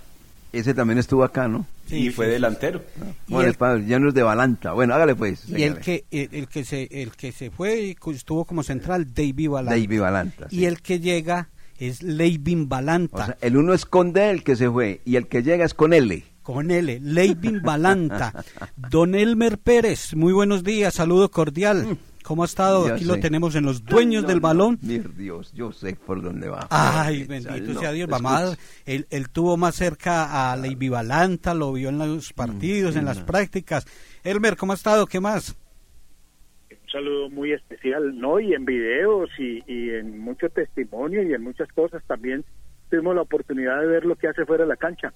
[0.53, 1.67] Ese también estuvo acá, ¿no?
[1.91, 2.83] y fue delantero.
[3.29, 4.73] Bueno, el ya no es de Balanta.
[4.73, 5.49] Bueno, hágale pues.
[5.49, 9.13] Y el que, el, el que se el que se fue y estuvo como central,
[9.15, 9.81] Davy Balanta.
[9.81, 13.17] Davy Balanta, Y el que llega es Leivin Balanta.
[13.17, 15.65] O sea, el uno es con D, el que se fue, y el que llega
[15.65, 16.25] es con L.
[16.43, 18.45] Con L, Leivin Balanta.
[18.77, 21.99] Don Elmer Pérez, muy buenos días, saludo cordial.
[22.31, 22.87] ¿Cómo ha estado?
[22.87, 24.79] Ya Aquí lo tenemos en los dueños No, del no, balón.
[24.83, 26.69] mi Dios, yo sé por dónde va.
[26.71, 28.09] Ay, bendito no, sea Dios.
[28.13, 28.55] a-
[28.87, 33.19] él, él tuvo más cerca a Leiby Balanta, lo vio en los partidos, en las
[33.19, 33.27] no.
[33.27, 33.85] prácticas.
[34.23, 35.07] Elmer, ¿cómo ha estado?
[35.09, 35.57] ¿Qué más?
[36.71, 38.39] un saludo muy especial, ¿no?
[38.39, 42.45] Y en videos y, y en mucho testimonio y en muchas cosas también
[42.91, 45.13] tuvimos la oportunidad de ver lo que hace fuera de la cancha.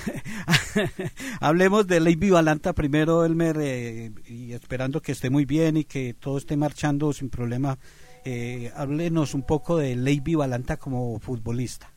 [1.40, 6.14] Hablemos de Leiby Balanta primero, Elmer, eh, y esperando que esté muy bien y que
[6.14, 7.78] todo esté marchando sin problema.
[8.24, 11.90] Eh, háblenos un poco de Leiby Balanta como futbolista.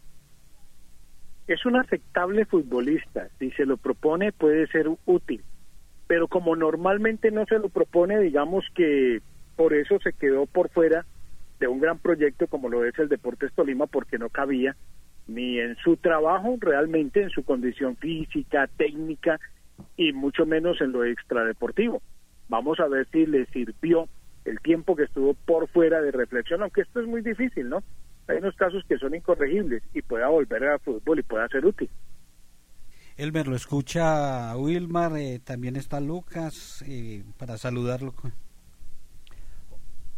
[1.48, 5.44] Es un aceptable futbolista, si se lo propone puede ser útil,
[6.08, 9.22] pero como normalmente no se lo propone, digamos que
[9.58, 11.06] por eso se quedó por fuera
[11.60, 14.76] de un gran proyecto como lo es el Deportes Tolima, porque no cabía
[15.28, 19.40] ni en su trabajo realmente, en su condición física, técnica
[19.98, 22.02] y mucho menos en lo extradeportivo.
[22.50, 24.08] Vamos a ver si le sirvió
[24.46, 27.82] el tiempo que estuvo por fuera de reflexión, aunque esto es muy difícil, ¿no?
[28.28, 31.90] Hay unos casos que son incorregibles y pueda volver al fútbol y pueda ser útil.
[33.16, 38.14] Elmer, lo escucha Wilmar, eh, también está Lucas, eh, para saludarlo.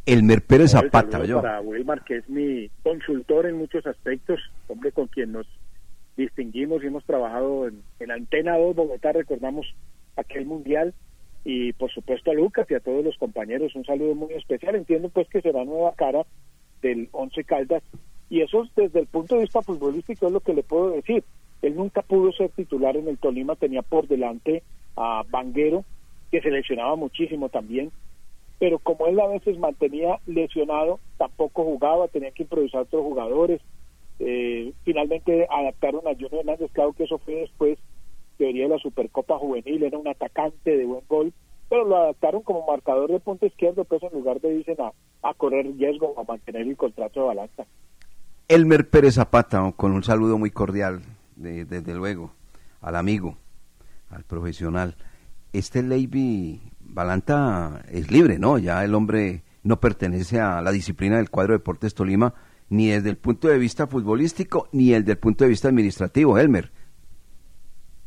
[0.06, 1.42] Elmer Pérez Zapata, yo.
[1.42, 5.48] Para Wilmar, que es mi consultor en muchos aspectos, hombre con quien nos
[6.16, 9.66] distinguimos y hemos trabajado en, en Antena 2 Bogotá, recordamos
[10.16, 10.94] aquel mundial,
[11.44, 14.76] y por supuesto a Lucas y a todos los compañeros, un saludo muy especial.
[14.76, 16.26] Entiendo pues que será nueva cara
[16.82, 17.84] del Once Caldas,
[18.30, 21.24] y eso desde el punto de vista futbolístico es lo que le puedo decir.
[21.62, 24.64] Él nunca pudo ser titular en el Tolima, tenía por delante
[24.98, 25.84] a Banguero,
[26.32, 27.92] que se lesionaba muchísimo también,
[28.60, 33.62] pero como él a veces mantenía lesionado, tampoco jugaba, tenía que improvisar otros jugadores.
[34.20, 37.78] Eh, finalmente adaptaron a Junior Hernández, claro que eso fue después,
[38.38, 41.34] teoría de la Supercopa Juvenil, era un atacante de buen gol,
[41.70, 44.92] pero lo adaptaron como marcador de punta izquierdo, pues en lugar de dicen a,
[45.28, 47.66] a correr riesgo, a mantener el contrato de balanza.
[48.48, 51.02] Elmer Pérez Zapata, con un saludo muy cordial,
[51.36, 52.32] de- desde luego,
[52.82, 53.36] al amigo,
[54.12, 54.96] al profesional.
[55.52, 56.62] Este Levy
[56.96, 58.58] Balanta es libre, ¿no?
[58.58, 62.34] Ya el hombre no pertenece a la disciplina del cuadro Deportes Tolima,
[62.70, 66.72] ni desde el punto de vista futbolístico, ni desde el punto de vista administrativo, Elmer.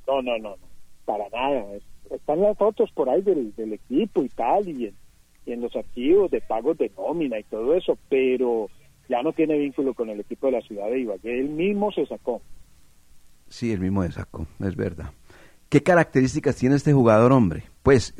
[0.06, 0.68] No, no, no, no,
[1.04, 1.74] para nada.
[1.74, 4.94] Es- Están las fotos por ahí del, del equipo y tal, y en,
[5.44, 8.70] y en los archivos de pagos de nómina y todo eso, pero
[9.10, 11.38] ya no tiene vínculo con el equipo de la ciudad de Ibagué.
[11.40, 12.40] Él mismo se sacó.
[13.48, 15.10] Sí, el mismo de saco, es verdad.
[15.68, 17.64] ¿Qué características tiene este jugador, hombre?
[17.88, 18.14] Pues,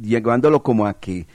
[0.00, 1.26] llevándolo como a que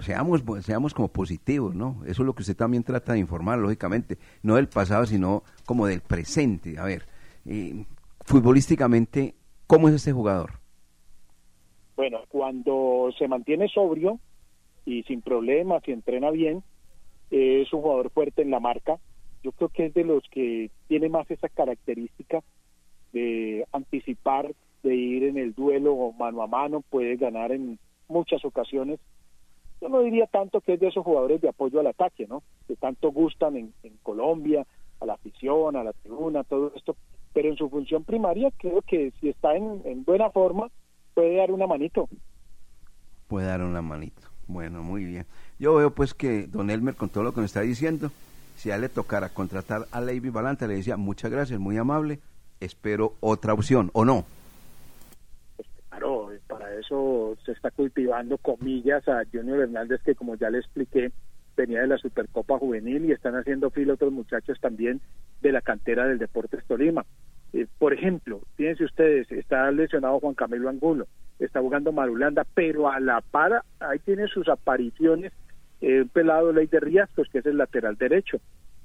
[0.00, 2.00] seamos, seamos como positivos, ¿no?
[2.06, 5.86] Eso es lo que usted también trata de informar, lógicamente, no del pasado, sino como
[5.86, 6.78] del presente.
[6.78, 7.02] A ver,
[7.44, 7.84] eh,
[8.24, 9.34] futbolísticamente,
[9.66, 10.52] ¿cómo es este jugador?
[11.96, 14.18] Bueno, cuando se mantiene sobrio
[14.86, 16.62] y sin problemas y entrena bien,
[17.30, 18.96] es un jugador fuerte en la marca.
[19.42, 22.42] Yo creo que es de los que tiene más esa característica
[23.12, 29.00] de anticipar, de ir en el duelo mano a mano, puede ganar en muchas ocasiones.
[29.80, 32.42] Yo no diría tanto que es de esos jugadores de apoyo al ataque, ¿no?
[32.66, 34.66] Que tanto gustan en, en Colombia,
[35.00, 36.96] a la afición, a la tribuna, todo esto.
[37.32, 40.68] Pero en su función primaria creo que si está en, en buena forma,
[41.14, 42.08] puede dar una manito.
[43.28, 44.22] Puede dar una manito.
[44.48, 45.26] Bueno, muy bien.
[45.58, 48.10] Yo veo pues que don Elmer, con todo lo que nos está diciendo,
[48.56, 52.18] si a él le tocara contratar a Levy Balanta, le decía, muchas gracias, muy amable,
[52.60, 54.24] espero otra opción, ¿o no?
[55.90, 61.12] Claro, para eso se está cultivando comillas a Junior Hernández, que como ya le expliqué,
[61.56, 65.00] venía de la Supercopa Juvenil y están haciendo fila otros muchachos también
[65.40, 67.04] de la cantera del Deportes Tolima.
[67.52, 71.06] Eh, por ejemplo, fíjense ustedes, está lesionado Juan Camilo Angulo,
[71.38, 75.32] está jugando Marulanda, pero a la par ahí tiene sus apariciones
[75.80, 78.38] eh, un pelado Ley de Riascos, que es el lateral derecho.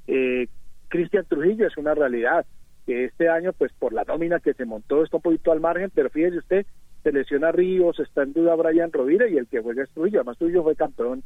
[0.08, 0.48] Eh,
[0.90, 2.46] Cristian Trujillo es una realidad.
[2.86, 5.90] que este año, pues por la nómina que se montó, está un poquito al margen,
[5.96, 6.66] pero fíjese usted,
[7.04, 10.38] se lesiona Ríos, está en duda Brian Rovira y el que juega es Trujillo, además
[10.38, 11.24] Trujillo fue campeón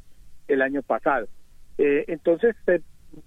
[0.48, 1.28] el año pasado.
[1.78, 2.82] Eh, entonces, de,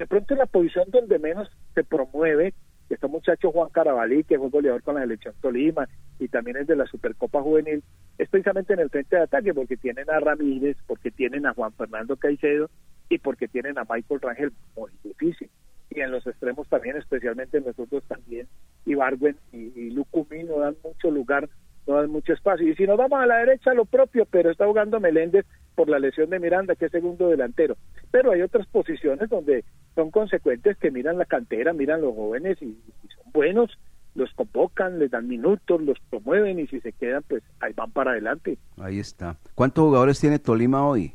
[0.07, 2.55] pronto la posición donde menos se promueve,
[2.89, 5.89] este muchacho Juan Carabalí, que fue goleador con la selección Tolima
[6.19, 7.85] y también es de la Supercopa Juvenil,
[8.19, 11.73] es precisamente en el frente de ataque, porque tienen a Ramírez, porque tienen a Juan
[11.73, 12.69] Fernando Caicedo
[13.09, 15.49] y porque tienen a Michael Rangel, muy difícil.
[15.89, 18.49] Y en los extremos también, especialmente nosotros también,
[18.87, 21.49] Ibargüen y, y Lucumí no dan mucho lugar,
[21.87, 22.69] no dan mucho espacio.
[22.69, 25.99] Y si nos vamos a la derecha, lo propio, pero está jugando Meléndez por la
[25.99, 27.77] lesión de Miranda, que es segundo delantero.
[28.11, 29.65] Pero hay otras posiciones donde
[29.95, 33.79] son consecuentes que miran la cantera, miran los jóvenes y, y son buenos,
[34.15, 38.13] los convocan, les dan minutos, los promueven y si se quedan, pues ahí van para
[38.13, 38.59] adelante.
[38.77, 39.37] Ahí está.
[39.55, 41.15] ¿Cuántos jugadores tiene Tolima hoy?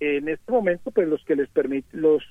[0.00, 2.22] en este momento pues los que les permite los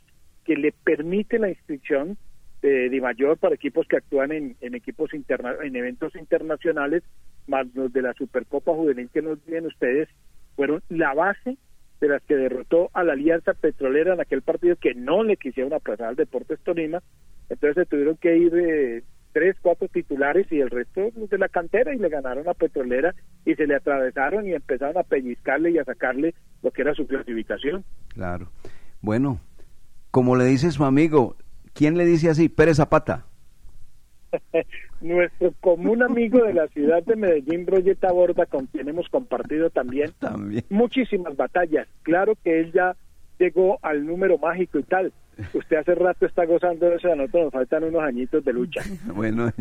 [0.46, 2.18] que le permite la inscripción
[2.62, 7.04] de Di Mayor para equipos que actúan en, equipos interna en eventos internacionales
[7.48, 10.10] más los de la Supercopa Juvenil que nos vienen ustedes
[10.56, 11.58] fueron la base
[12.02, 15.74] de las que derrotó a la Alianza Petrolera en aquel partido que no le quisieron
[15.74, 17.02] aplazar al Deportes Tolima
[17.50, 19.04] entonces se tuvieron que ir eh,
[19.38, 23.14] tres, cuatro titulares y el resto de la cantera y le ganaron a Petrolera
[23.46, 26.34] y se le atravesaron y empezaron a pellizcarle y a sacarle
[26.64, 27.86] lo que era su clasificación.
[28.10, 28.50] Claro.
[29.02, 29.40] Bueno,
[30.10, 31.36] como le dice su amigo,
[31.78, 32.50] ¿quién le dice así?
[32.50, 33.26] Pérez Zapata.
[35.02, 40.12] Nuestro común amigo de la ciudad de Medellín, Broyeta Borda, con quien hemos compartido también,
[40.20, 41.88] también muchísimas batallas.
[42.02, 42.96] Claro que él ya
[43.40, 45.14] llegó al número mágico y tal.
[45.54, 48.82] Usted hace rato está gozando de eso, a nosotros nos faltan unos añitos de lucha.
[49.14, 49.52] Bueno,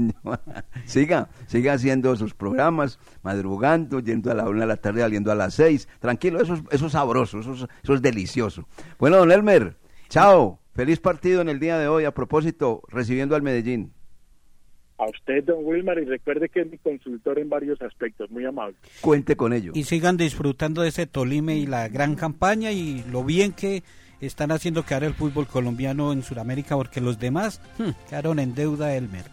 [0.87, 5.35] siga, siga haciendo sus programas, madrugando, yendo a la una de la tarde, saliendo a
[5.35, 5.87] las seis.
[6.01, 8.67] Tranquilo, eso es, eso es sabroso, eso es, eso es delicioso.
[8.99, 9.77] Bueno, don Elmer,
[10.09, 10.61] chao.
[10.77, 12.05] Feliz partido en el día de hoy.
[12.05, 13.95] A propósito, recibiendo al Medellín.
[14.99, 18.77] A usted, don Wilmar, y recuerde que es mi consultor en varios aspectos, muy amable.
[19.01, 19.73] Cuente con ello.
[19.75, 23.83] Y sigan disfrutando de ese Tolime y la gran campaña y lo bien que
[24.21, 28.95] están haciendo quedar el fútbol colombiano en Sudamérica, porque los demás hmm, quedaron en deuda,
[28.95, 29.25] Elmer.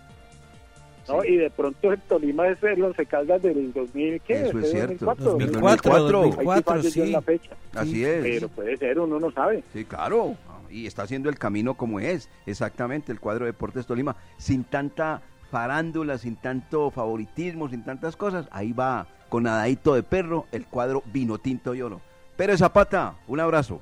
[1.10, 1.22] ¿no?
[1.22, 1.28] Sí.
[1.30, 4.48] Y de pronto el Tolima es el Once Caldas del 2000, ¿qué?
[4.48, 5.06] Eso es cierto.
[5.06, 7.12] 2004, 2004, 2004 sí.
[7.12, 7.52] La fecha.
[7.74, 8.22] Así sí, es.
[8.22, 9.64] Pero puede ser, uno no sabe.
[9.74, 10.36] Sí, claro.
[10.74, 15.22] Y está haciendo el camino como es, exactamente, el cuadro de Deportes Tolima, sin tanta
[15.52, 18.48] farándula, sin tanto favoritismo, sin tantas cosas.
[18.52, 22.02] Ahí va, con nadadito de perro, el cuadro vino tinto y oro.
[22.36, 23.82] Pérez Zapata, un abrazo.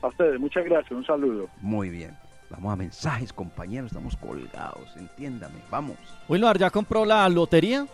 [0.00, 1.48] A ustedes, muchas gracias, un saludo.
[1.60, 2.16] Muy bien.
[2.50, 5.96] Vamos a mensajes, compañeros, estamos colgados, entiéndame, vamos.
[6.28, 7.84] Wilmar, ¿ya compró la lotería?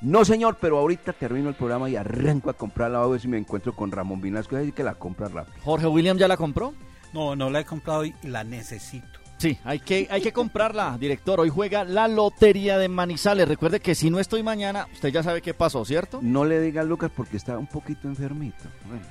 [0.00, 3.36] No, señor, pero ahorita termino el programa y arranco a comprarla a ver si me
[3.36, 5.58] encuentro con Ramón Vinasco, y que la compra rápido.
[5.62, 6.72] ¿Jorge William ya la compró?
[7.14, 9.06] No, no la he comprado y la necesito.
[9.38, 11.38] Sí, hay que, hay que comprarla, director.
[11.40, 13.46] Hoy juega la Lotería de Manizales.
[13.48, 16.18] Recuerde que si no estoy mañana, usted ya sabe qué pasó, ¿cierto?
[16.22, 18.64] No le diga a Lucas porque está un poquito enfermito.
[18.88, 19.04] Bueno,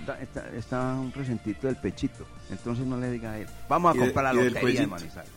[0.00, 2.26] está, está, está un resentito del pechito.
[2.50, 3.46] Entonces no le diga a él.
[3.68, 4.86] Vamos a de- comprar la Lotería de.
[4.86, 5.30] Manizales.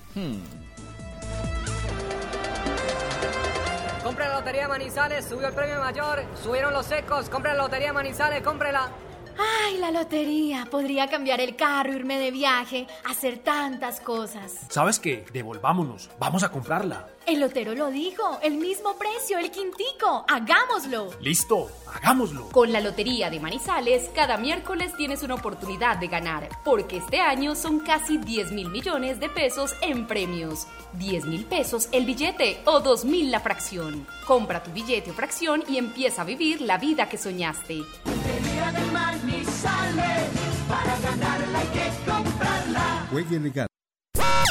[4.04, 8.42] Compra la Lotería Manizales, subió el premio mayor, subieron los secos, compra la Lotería Manizales,
[8.44, 8.90] cómprela.
[9.38, 10.68] Ay, la lotería.
[10.70, 14.60] Podría cambiar el carro, irme de viaje, hacer tantas cosas.
[14.70, 15.26] ¿Sabes qué?
[15.34, 16.10] Devolvámonos.
[16.20, 17.08] Vamos a comprarla.
[17.28, 20.26] El lotero lo dijo, el mismo precio, el quintico.
[20.28, 21.12] Hagámoslo.
[21.22, 22.50] Listo, hagámoslo.
[22.50, 27.56] Con la Lotería de Manizales, cada miércoles tienes una oportunidad de ganar, porque este año
[27.56, 30.68] son casi 10 mil millones de pesos en premios.
[30.94, 34.08] 10 mil pesos el billete o 2 mil la fracción.
[34.26, 37.78] Compra tu billete o fracción y empieza a vivir la vida que soñaste.
[37.78, 40.30] Lotería de Manizales.
[40.68, 43.08] Para ganarla hay que comprarla.
[43.12, 43.68] Juegue legal.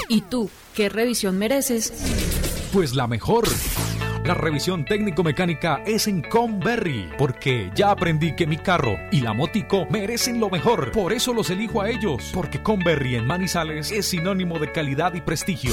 [0.08, 2.49] ¿Y tú qué revisión mereces?
[2.72, 3.48] Pues la mejor.
[4.24, 9.86] La revisión técnico-mecánica es en Conberry, porque ya aprendí que mi carro y la motico
[9.90, 10.92] merecen lo mejor.
[10.92, 15.20] Por eso los elijo a ellos, porque Conberry en Manizales es sinónimo de calidad y
[15.20, 15.72] prestigio.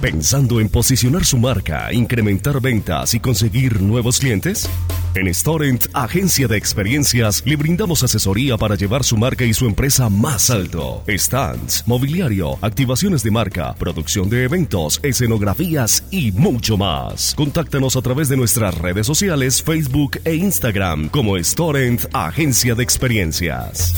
[0.00, 4.68] ¿Pensando en posicionar su marca, incrementar ventas y conseguir nuevos clientes?
[5.14, 10.10] En Storent, agencia de experiencias, le brindamos asesoría para llevar su marca y su empresa
[10.10, 11.02] más alto.
[11.08, 17.34] Stands, mobiliario, activaciones de marca, producción de eventos, escenografías y mucho más.
[17.34, 23.94] Contáctanos a través de nuestras redes sociales, Facebook e Instagram como Storent, agencia de experiencias.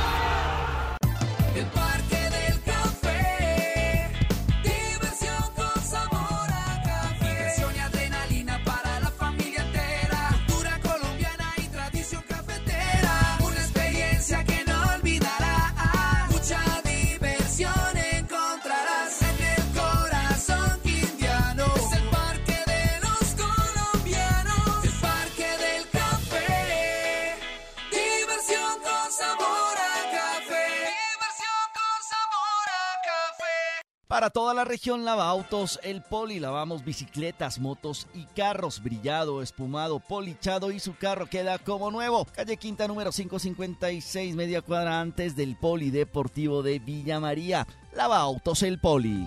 [34.21, 39.99] Para toda la región lava autos El Poli, lavamos bicicletas, motos y carros, brillado, espumado,
[39.99, 42.25] polichado y su carro queda como nuevo.
[42.25, 47.65] Calle Quinta número 556, media cuadra antes del Polideportivo de Villa María.
[47.95, 49.25] Lava autos El Poli.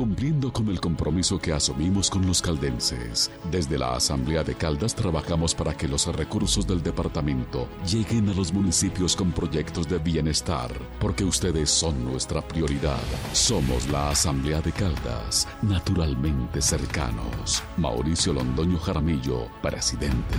[0.00, 5.54] Cumpliendo con el compromiso que asumimos con los caldenses, desde la Asamblea de Caldas trabajamos
[5.54, 11.22] para que los recursos del departamento lleguen a los municipios con proyectos de bienestar, porque
[11.22, 12.96] ustedes son nuestra prioridad.
[13.34, 17.62] Somos la Asamblea de Caldas, naturalmente cercanos.
[17.76, 20.38] Mauricio Londoño Jaramillo, presidente.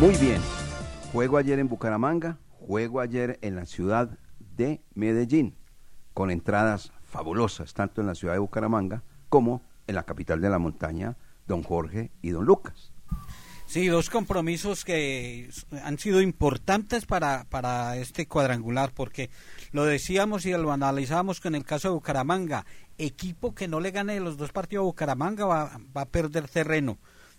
[0.00, 0.40] Muy bien.
[1.12, 5.56] Juego ayer en Bucaramanga, juego ayer en la ciudad de Medellín,
[6.14, 10.60] con entradas fabulosas, tanto en la ciudad de Bucaramanga como en la capital de la
[10.60, 11.16] montaña,
[11.48, 12.92] don Jorge y don Lucas.
[13.66, 15.50] Sí, dos compromisos que
[15.82, 19.30] han sido importantes para, para este cuadrangular, porque
[19.72, 22.66] lo decíamos y lo analizábamos con el caso de Bucaramanga.
[22.98, 26.98] Equipo que no le gane los dos partidos a Bucaramanga va, va a perder terreno.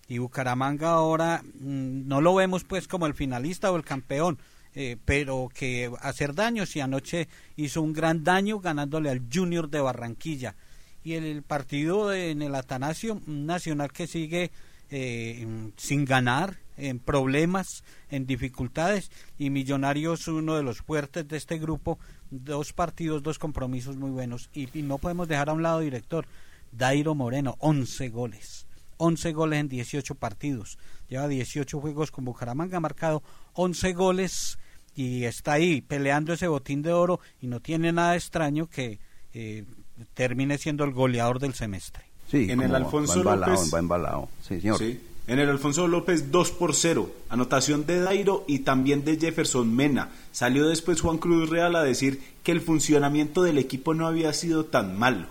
[0.10, 4.38] Y Bucaramanga ahora mm, no lo vemos pues como el finalista o el campeón,
[4.76, 9.80] eh, pero que hacer daño, si anoche hizo un gran daño ganándole al Junior de
[9.82, 10.56] Barranquilla.
[11.04, 14.52] Y el, el partido de- en el Atanasio, Nacional que sigue
[14.92, 15.46] eh,
[15.78, 22.00] sin ganar, en problemas, en dificultades, y Millonarios, uno de los fuertes de este grupo,
[22.32, 24.50] dos partidos, dos compromisos muy buenos.
[24.54, 26.26] Y, y no podemos dejar a un lado, director,
[26.72, 28.66] Dairo Moreno, 11 goles.
[29.00, 30.78] 11 goles en 18 partidos.
[31.08, 33.24] Lleva 18 juegos con Bucaramanga, ha marcado
[33.54, 34.60] 11 goles
[34.96, 39.00] y está ahí peleando ese botín de oro y no tiene nada extraño que
[39.34, 39.66] eh,
[40.14, 42.04] termine siendo el goleador del semestre.
[42.30, 43.74] Sí, En el Alfonso va embalado, López.
[43.74, 44.30] va embalado.
[44.42, 44.78] Sí, señor.
[44.78, 45.00] Sí.
[45.28, 47.10] En el Alfonso López 2 por 0.
[47.30, 50.10] Anotación de Dairo y también de Jefferson Mena.
[50.32, 54.66] Salió después Juan Cruz Real a decir que el funcionamiento del equipo no había sido
[54.66, 55.28] tan malo.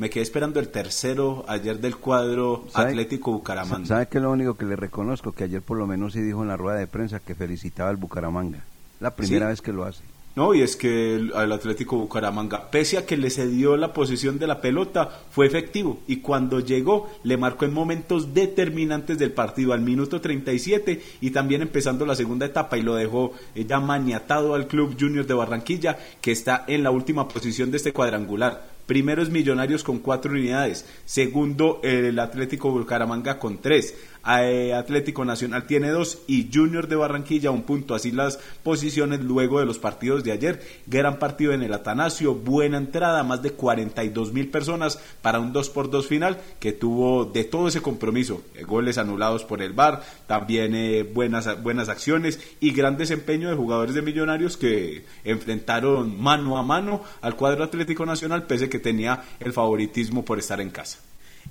[0.00, 3.84] Me quedé esperando el tercero ayer del cuadro ¿Sabe- Atlético Bucaramanga.
[3.86, 5.32] ¿Sabe qué es lo único que le reconozco?
[5.32, 7.96] Que ayer por lo menos sí dijo en la rueda de prensa que felicitaba al
[7.98, 8.64] Bucaramanga.
[8.98, 9.50] La primera Sí.
[9.50, 10.02] vez que lo hace.
[10.36, 14.38] No, y es que el, al Atlético Bucaramanga, pese a que le cedió la posición
[14.38, 19.74] de la pelota, fue efectivo y cuando llegó le marcó en momentos determinantes del partido,
[19.74, 24.54] al minuto 37 y también empezando la segunda etapa y lo dejó eh, ya maniatado
[24.54, 28.79] al Club Junior de Barranquilla, que está en la última posición de este cuadrangular.
[28.90, 35.90] Primero es Millonarios con cuatro unidades, segundo el Atlético Bucaramanga con tres, Atlético Nacional tiene
[35.90, 37.94] dos y Junior de Barranquilla un punto.
[37.94, 40.62] Así las posiciones luego de los partidos de ayer.
[40.86, 45.70] Gran partido en el Atanasio, buena entrada, más de 42 mil personas para un 2
[45.70, 48.42] por 2 final que tuvo de todo ese compromiso.
[48.54, 53.56] eh, goles anulados por el VAR, también eh, buenas, buenas acciones y gran desempeño de
[53.56, 59.24] jugadores de Millonarios que enfrentaron mano a mano al cuadro Atlético Nacional, pese que tenía
[59.40, 60.98] el favoritismo por estar en casa.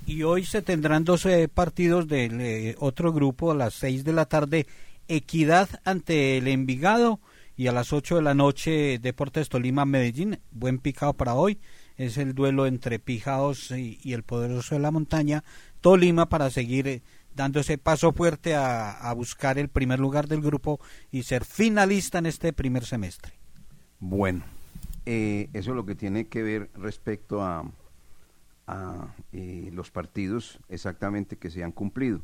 [0.06, 4.26] Y hoy se tendrán 12 partidos del eh, otro grupo a las 6 de la
[4.26, 4.66] tarde.
[5.08, 7.20] Equidad ante el Envigado
[7.56, 10.40] y a las 8 de la noche Deportes Tolima Medellín.
[10.50, 11.58] Buen picado para hoy.
[11.96, 15.44] Es el duelo entre Pijaos y, el Poderoso de la Montaña.
[15.80, 17.02] Tolima para seguir eh,
[17.34, 20.80] dando ese paso fuerte a, a buscar el primer lugar del grupo
[21.10, 23.34] y ser finalista en este primer semestre.
[23.98, 24.44] Bueno,
[25.06, 27.70] eh, eso es lo que tiene que ver respecto a,
[28.66, 32.20] a eh, los partidos exactamente que se han cumplido.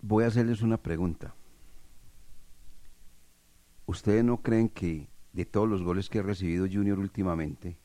[0.00, 1.34] Voy a hacerles una pregunta.
[3.86, 7.76] ¿Ustedes no creen que de todos los goles que ha recibido Junior últimamente,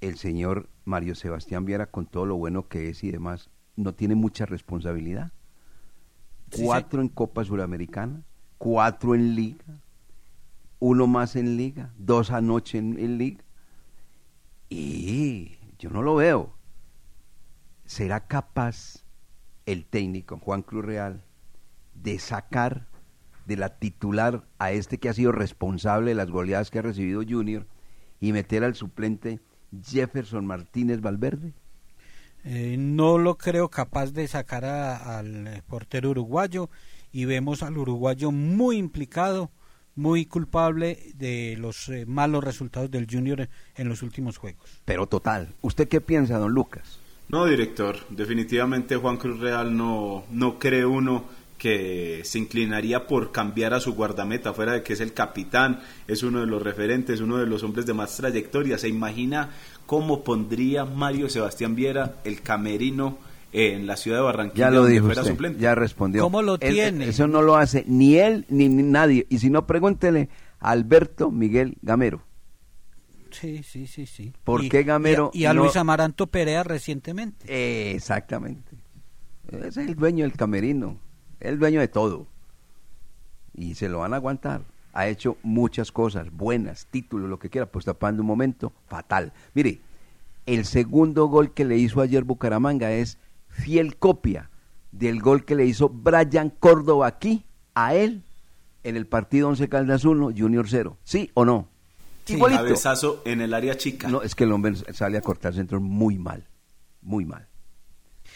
[0.00, 4.14] el señor Mario Sebastián Viera, con todo lo bueno que es y demás, no tiene
[4.14, 5.32] mucha responsabilidad?
[6.50, 6.64] Sí, sí.
[6.64, 8.22] Cuatro en Copa Suramericana,
[8.58, 9.82] cuatro en Liga,
[10.78, 13.43] uno más en Liga, dos anoche en, en Liga.
[14.68, 16.54] Y yo no lo veo.
[17.84, 19.04] ¿Será capaz
[19.66, 21.22] el técnico Juan Cruz Real
[21.94, 22.86] de sacar
[23.46, 27.22] de la titular a este que ha sido responsable de las goleadas que ha recibido
[27.28, 27.66] Junior
[28.20, 29.40] y meter al suplente
[29.82, 31.52] Jefferson Martínez Valverde?
[32.44, 36.68] Eh, no lo creo capaz de sacar al portero uruguayo
[37.10, 39.50] y vemos al uruguayo muy implicado,
[39.96, 44.80] muy culpable de los eh, malos resultados del Junior en los últimos juegos.
[44.84, 46.98] Pero total, ¿usted qué piensa, don Lucas?
[47.28, 51.24] No, director, definitivamente Juan Cruz Real no, no cree uno
[51.58, 56.22] que se inclinaría por cambiar a su guardameta, fuera de que es el capitán, es
[56.22, 58.76] uno de los referentes, uno de los hombres de más trayectoria.
[58.76, 59.50] ¿Se imagina
[59.86, 63.18] cómo pondría Mario Sebastián Viera el camerino
[63.56, 65.60] en la ciudad de Barranquilla Ya lo dijo usted, suplente?
[65.60, 66.22] ya respondió.
[66.22, 67.08] ¿Cómo lo Él- tiene?
[67.08, 69.26] Eso no lo hace ni él ni, ni nadie.
[69.30, 70.28] Y si no, pregúntele
[70.58, 72.22] a Alberto Miguel Gamero.
[73.30, 74.32] Sí, sí, sí, sí.
[74.44, 77.46] ¿Por Y- qué Gamero Y a, y a no- Luis Amaranto Perea recientemente.
[77.48, 78.76] Eh, exactamente.
[79.50, 80.98] Es el dueño del camerino,
[81.40, 82.26] el dueño de todo.
[83.54, 84.62] Y se lo van a aguantar.
[84.92, 89.32] Ha hecho muchas cosas buenas, títulos, lo que quiera, pues tapando un momento fatal.
[89.54, 89.80] Mire,
[90.46, 93.18] el segundo gol que le hizo ayer Bucaramanga es
[93.54, 94.50] fiel copia
[94.92, 97.44] del gol que le hizo Brian Córdoba aquí
[97.74, 98.22] a él
[98.82, 100.98] en el partido 11 Caldas 1, Junior 0.
[101.04, 101.68] ¿Sí o no?
[102.26, 102.62] Igualito.
[102.62, 104.08] Cabezazo en el área chica.
[104.08, 106.44] No, es que el hombre sale a cortar centros muy mal,
[107.02, 107.46] muy mal.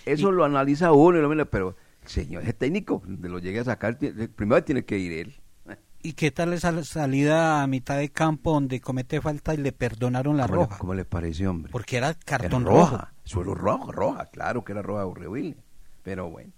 [0.07, 3.61] Eso lo analiza uno, y lo mira, pero el señor es técnico, de lo llegue
[3.61, 5.35] a sacar, tiene- primero tiene que ir él.
[6.03, 10.37] ¿Y qué tal esa salida a mitad de campo donde comete falta y le perdonaron
[10.37, 10.79] la ¿Cómo le- roja?
[10.79, 11.73] ¿Cómo le pareció, hombre?
[11.73, 15.57] Porque era cartón roja, solo roja, roja, claro que era roja horrible.
[16.03, 16.53] Pero bueno,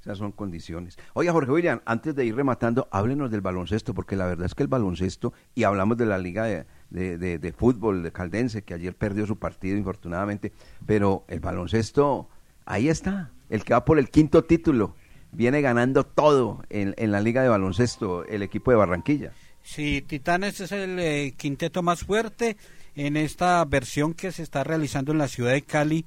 [0.00, 0.96] esas son condiciones.
[1.14, 4.62] Oiga, Jorge William, antes de ir rematando, háblenos del baloncesto, porque la verdad es que
[4.64, 8.74] el baloncesto, y hablamos de la liga de, de- de- de fútbol de Caldense, que
[8.74, 10.52] ayer perdió su partido, infortunadamente,
[10.86, 12.28] pero el baloncesto,
[12.64, 14.94] ahí está, el que va por el quinto título,
[15.32, 19.32] viene ganando todo en, en la liga de baloncesto, el equipo de Barranquilla.
[19.62, 22.56] Sí, Titanes es el eh, quinteto más fuerte
[22.98, 26.04] en esta versión que se está realizando en la ciudad de Cali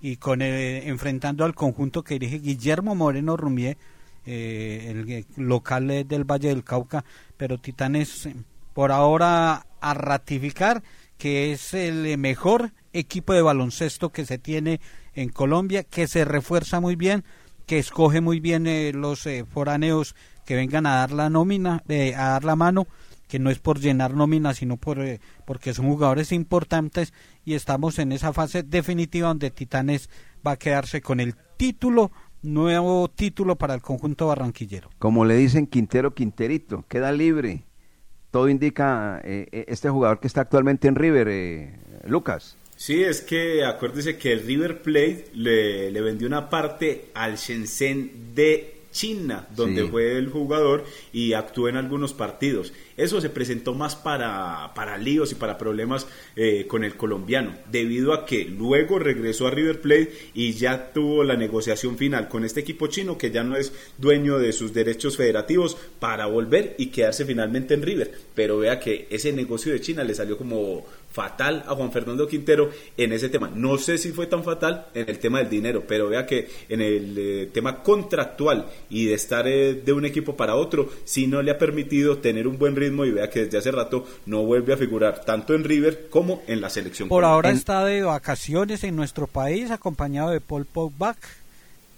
[0.00, 3.76] y con eh, enfrentando al conjunto que dirige Guillermo Moreno Rumier,
[4.26, 7.04] eh, el eh, local eh, del Valle del Cauca,
[7.36, 8.28] pero Titanes
[8.72, 10.82] por ahora a ratificar
[11.18, 14.80] que es el mejor equipo de baloncesto que se tiene
[15.14, 17.24] en Colombia, que se refuerza muy bien,
[17.66, 22.44] que escoge muy bien eh, los foráneos que vengan a dar la nómina, a dar
[22.44, 22.88] la mano,
[23.32, 27.14] que no es por llenar nómina, sino por eh, porque son jugadores importantes
[27.46, 30.10] y estamos en esa fase definitiva donde Titanes
[30.46, 32.12] va a quedarse con el título,
[32.42, 34.90] nuevo título para el conjunto barranquillero.
[34.98, 37.64] Como le dicen Quintero Quinterito, queda libre.
[38.30, 42.58] Todo indica eh, eh, este jugador que está actualmente en River, eh, Lucas.
[42.76, 48.34] Sí, es que acuérdese que el River Plate le, le vendió una parte al Shenzhen
[48.34, 49.88] de China, donde Sí.
[49.88, 52.72] fue el jugador y actuó en algunos partidos.
[52.96, 58.12] Eso se presentó más para, para líos y para problemas eh, con el colombiano, debido
[58.12, 62.60] a que luego regresó a River Plate y ya tuvo la negociación final con este
[62.60, 67.24] equipo chino que ya no es dueño de sus derechos federativos para volver y quedarse
[67.24, 68.12] finalmente en River.
[68.34, 72.70] Pero vea que ese negocio de China le salió como fatal a Juan Fernando Quintero
[72.96, 73.50] en ese tema.
[73.54, 76.80] No sé si fue tan fatal en el tema del dinero, pero vea que en
[76.80, 81.42] el eh, tema contractual y de estar eh, de un equipo para otro, sí no
[81.42, 84.72] le ha permitido tener un buen ritmo y vea que desde hace rato no vuelve
[84.72, 87.08] a figurar tanto en River como en la selección.
[87.08, 91.16] Por ahora está de vacaciones en nuestro país acompañado de Paul Pogba,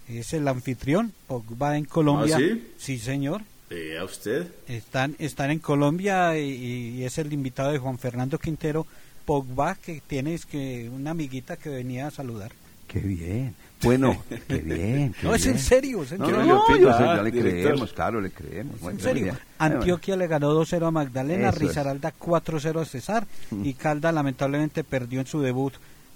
[0.09, 2.37] es el anfitrión, Pogba en Colombia.
[2.37, 2.99] ¿Ah, sí?
[2.99, 3.41] señor.
[3.69, 4.47] Vea usted.
[4.67, 8.85] Están, están en Colombia y, y es el invitado de Juan Fernando Quintero
[9.25, 12.51] Pogba, que tienes que una amiguita que venía a saludar.
[12.87, 13.55] Qué bien.
[13.81, 15.13] Bueno, qué bien.
[15.19, 15.63] qué No, es en bien.
[15.63, 16.41] serio, es en No, serio.
[16.41, 17.61] no, yo, No, yo ya le director.
[17.63, 18.75] creemos, claro, le creemos.
[18.75, 19.23] En Bueno, serio.
[19.23, 19.37] bien.
[19.57, 21.61] Antioquia le ganó 2-0 a Magdalena, Eso es.
[21.63, 23.27] Risaralda 4-0 a Cesar
[23.63, 25.73] y Calda lamentablemente perdió en su debut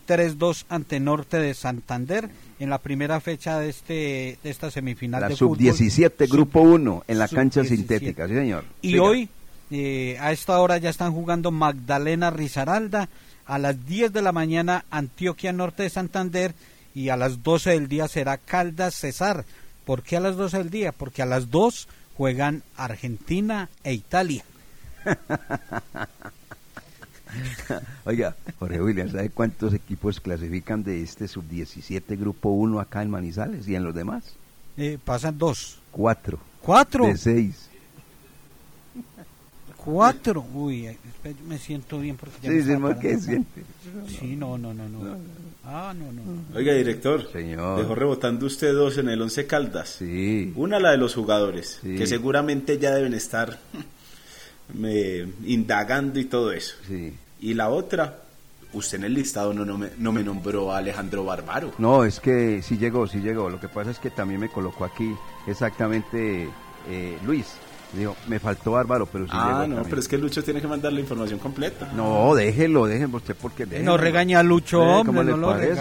[0.08, 2.30] 3-2 ante Norte de Santander
[2.60, 5.58] en la primera fecha de este de esta semifinal La de fútbol.
[5.60, 7.76] sub-17, grupo 1, en la cancha Sub-17.
[7.76, 8.66] sintética, sí, señor.
[8.82, 9.04] Y Siga.
[9.04, 9.30] hoy,
[9.72, 13.10] eh, a esta hora ya están jugando Magdalena Risaralda,
[13.46, 16.54] a las 10 de la mañana Antioquia Norte de Santander
[16.94, 19.46] y a las 12 del día será Caldas Cesar.
[19.86, 20.92] ¿Por qué a las 12 del día?
[20.92, 24.44] Porque a las 2 juegan Argentina e Italia.
[28.06, 33.68] Oiga, Jorge William, ¿sabe cuántos equipos clasifican de este sub-17 grupo 1 acá en Manizales
[33.68, 34.36] y en los demás?
[34.78, 35.80] Eh, pasan dos.
[35.92, 36.40] Cuatro.
[36.62, 37.06] ¿Cuatro?
[37.06, 37.69] De seis.
[39.84, 40.46] Cuatro.
[40.54, 40.90] Uy,
[41.48, 43.46] me siento bien porque ya Sí, me sí.
[44.20, 45.18] Sí, no, no, no, no.
[45.64, 46.22] Ah, no, no.
[46.56, 47.80] Oiga, director, Señor.
[47.80, 49.96] dejó rebotando usted dos en el Once Caldas.
[50.00, 50.52] Sí.
[50.56, 51.96] Una la de los jugadores, Sí.
[51.96, 53.58] que seguramente ya deben estar
[54.74, 56.76] me, indagando y todo eso.
[56.88, 57.14] Sí.
[57.42, 58.24] Y la otra,
[58.74, 61.72] usted en el listado no, no, me, no me nombró a Alejandro Barbaro.
[61.78, 63.50] No, es que sí llegó, sí llegó.
[63.50, 65.16] Lo que pasa es que también me colocó aquí
[65.48, 66.50] exactamente
[66.90, 67.48] eh, Luis.
[67.94, 69.86] Dijo, me faltó Bárbaro, pero sí llegó ah, no, también.
[69.90, 71.92] pero es que Lucho tiene que mandar la información completa.
[71.96, 73.66] No, déjelo, déjelo usted porque...
[73.66, 75.76] No regaña a Lucho, hombre, ¿cómo le no lo?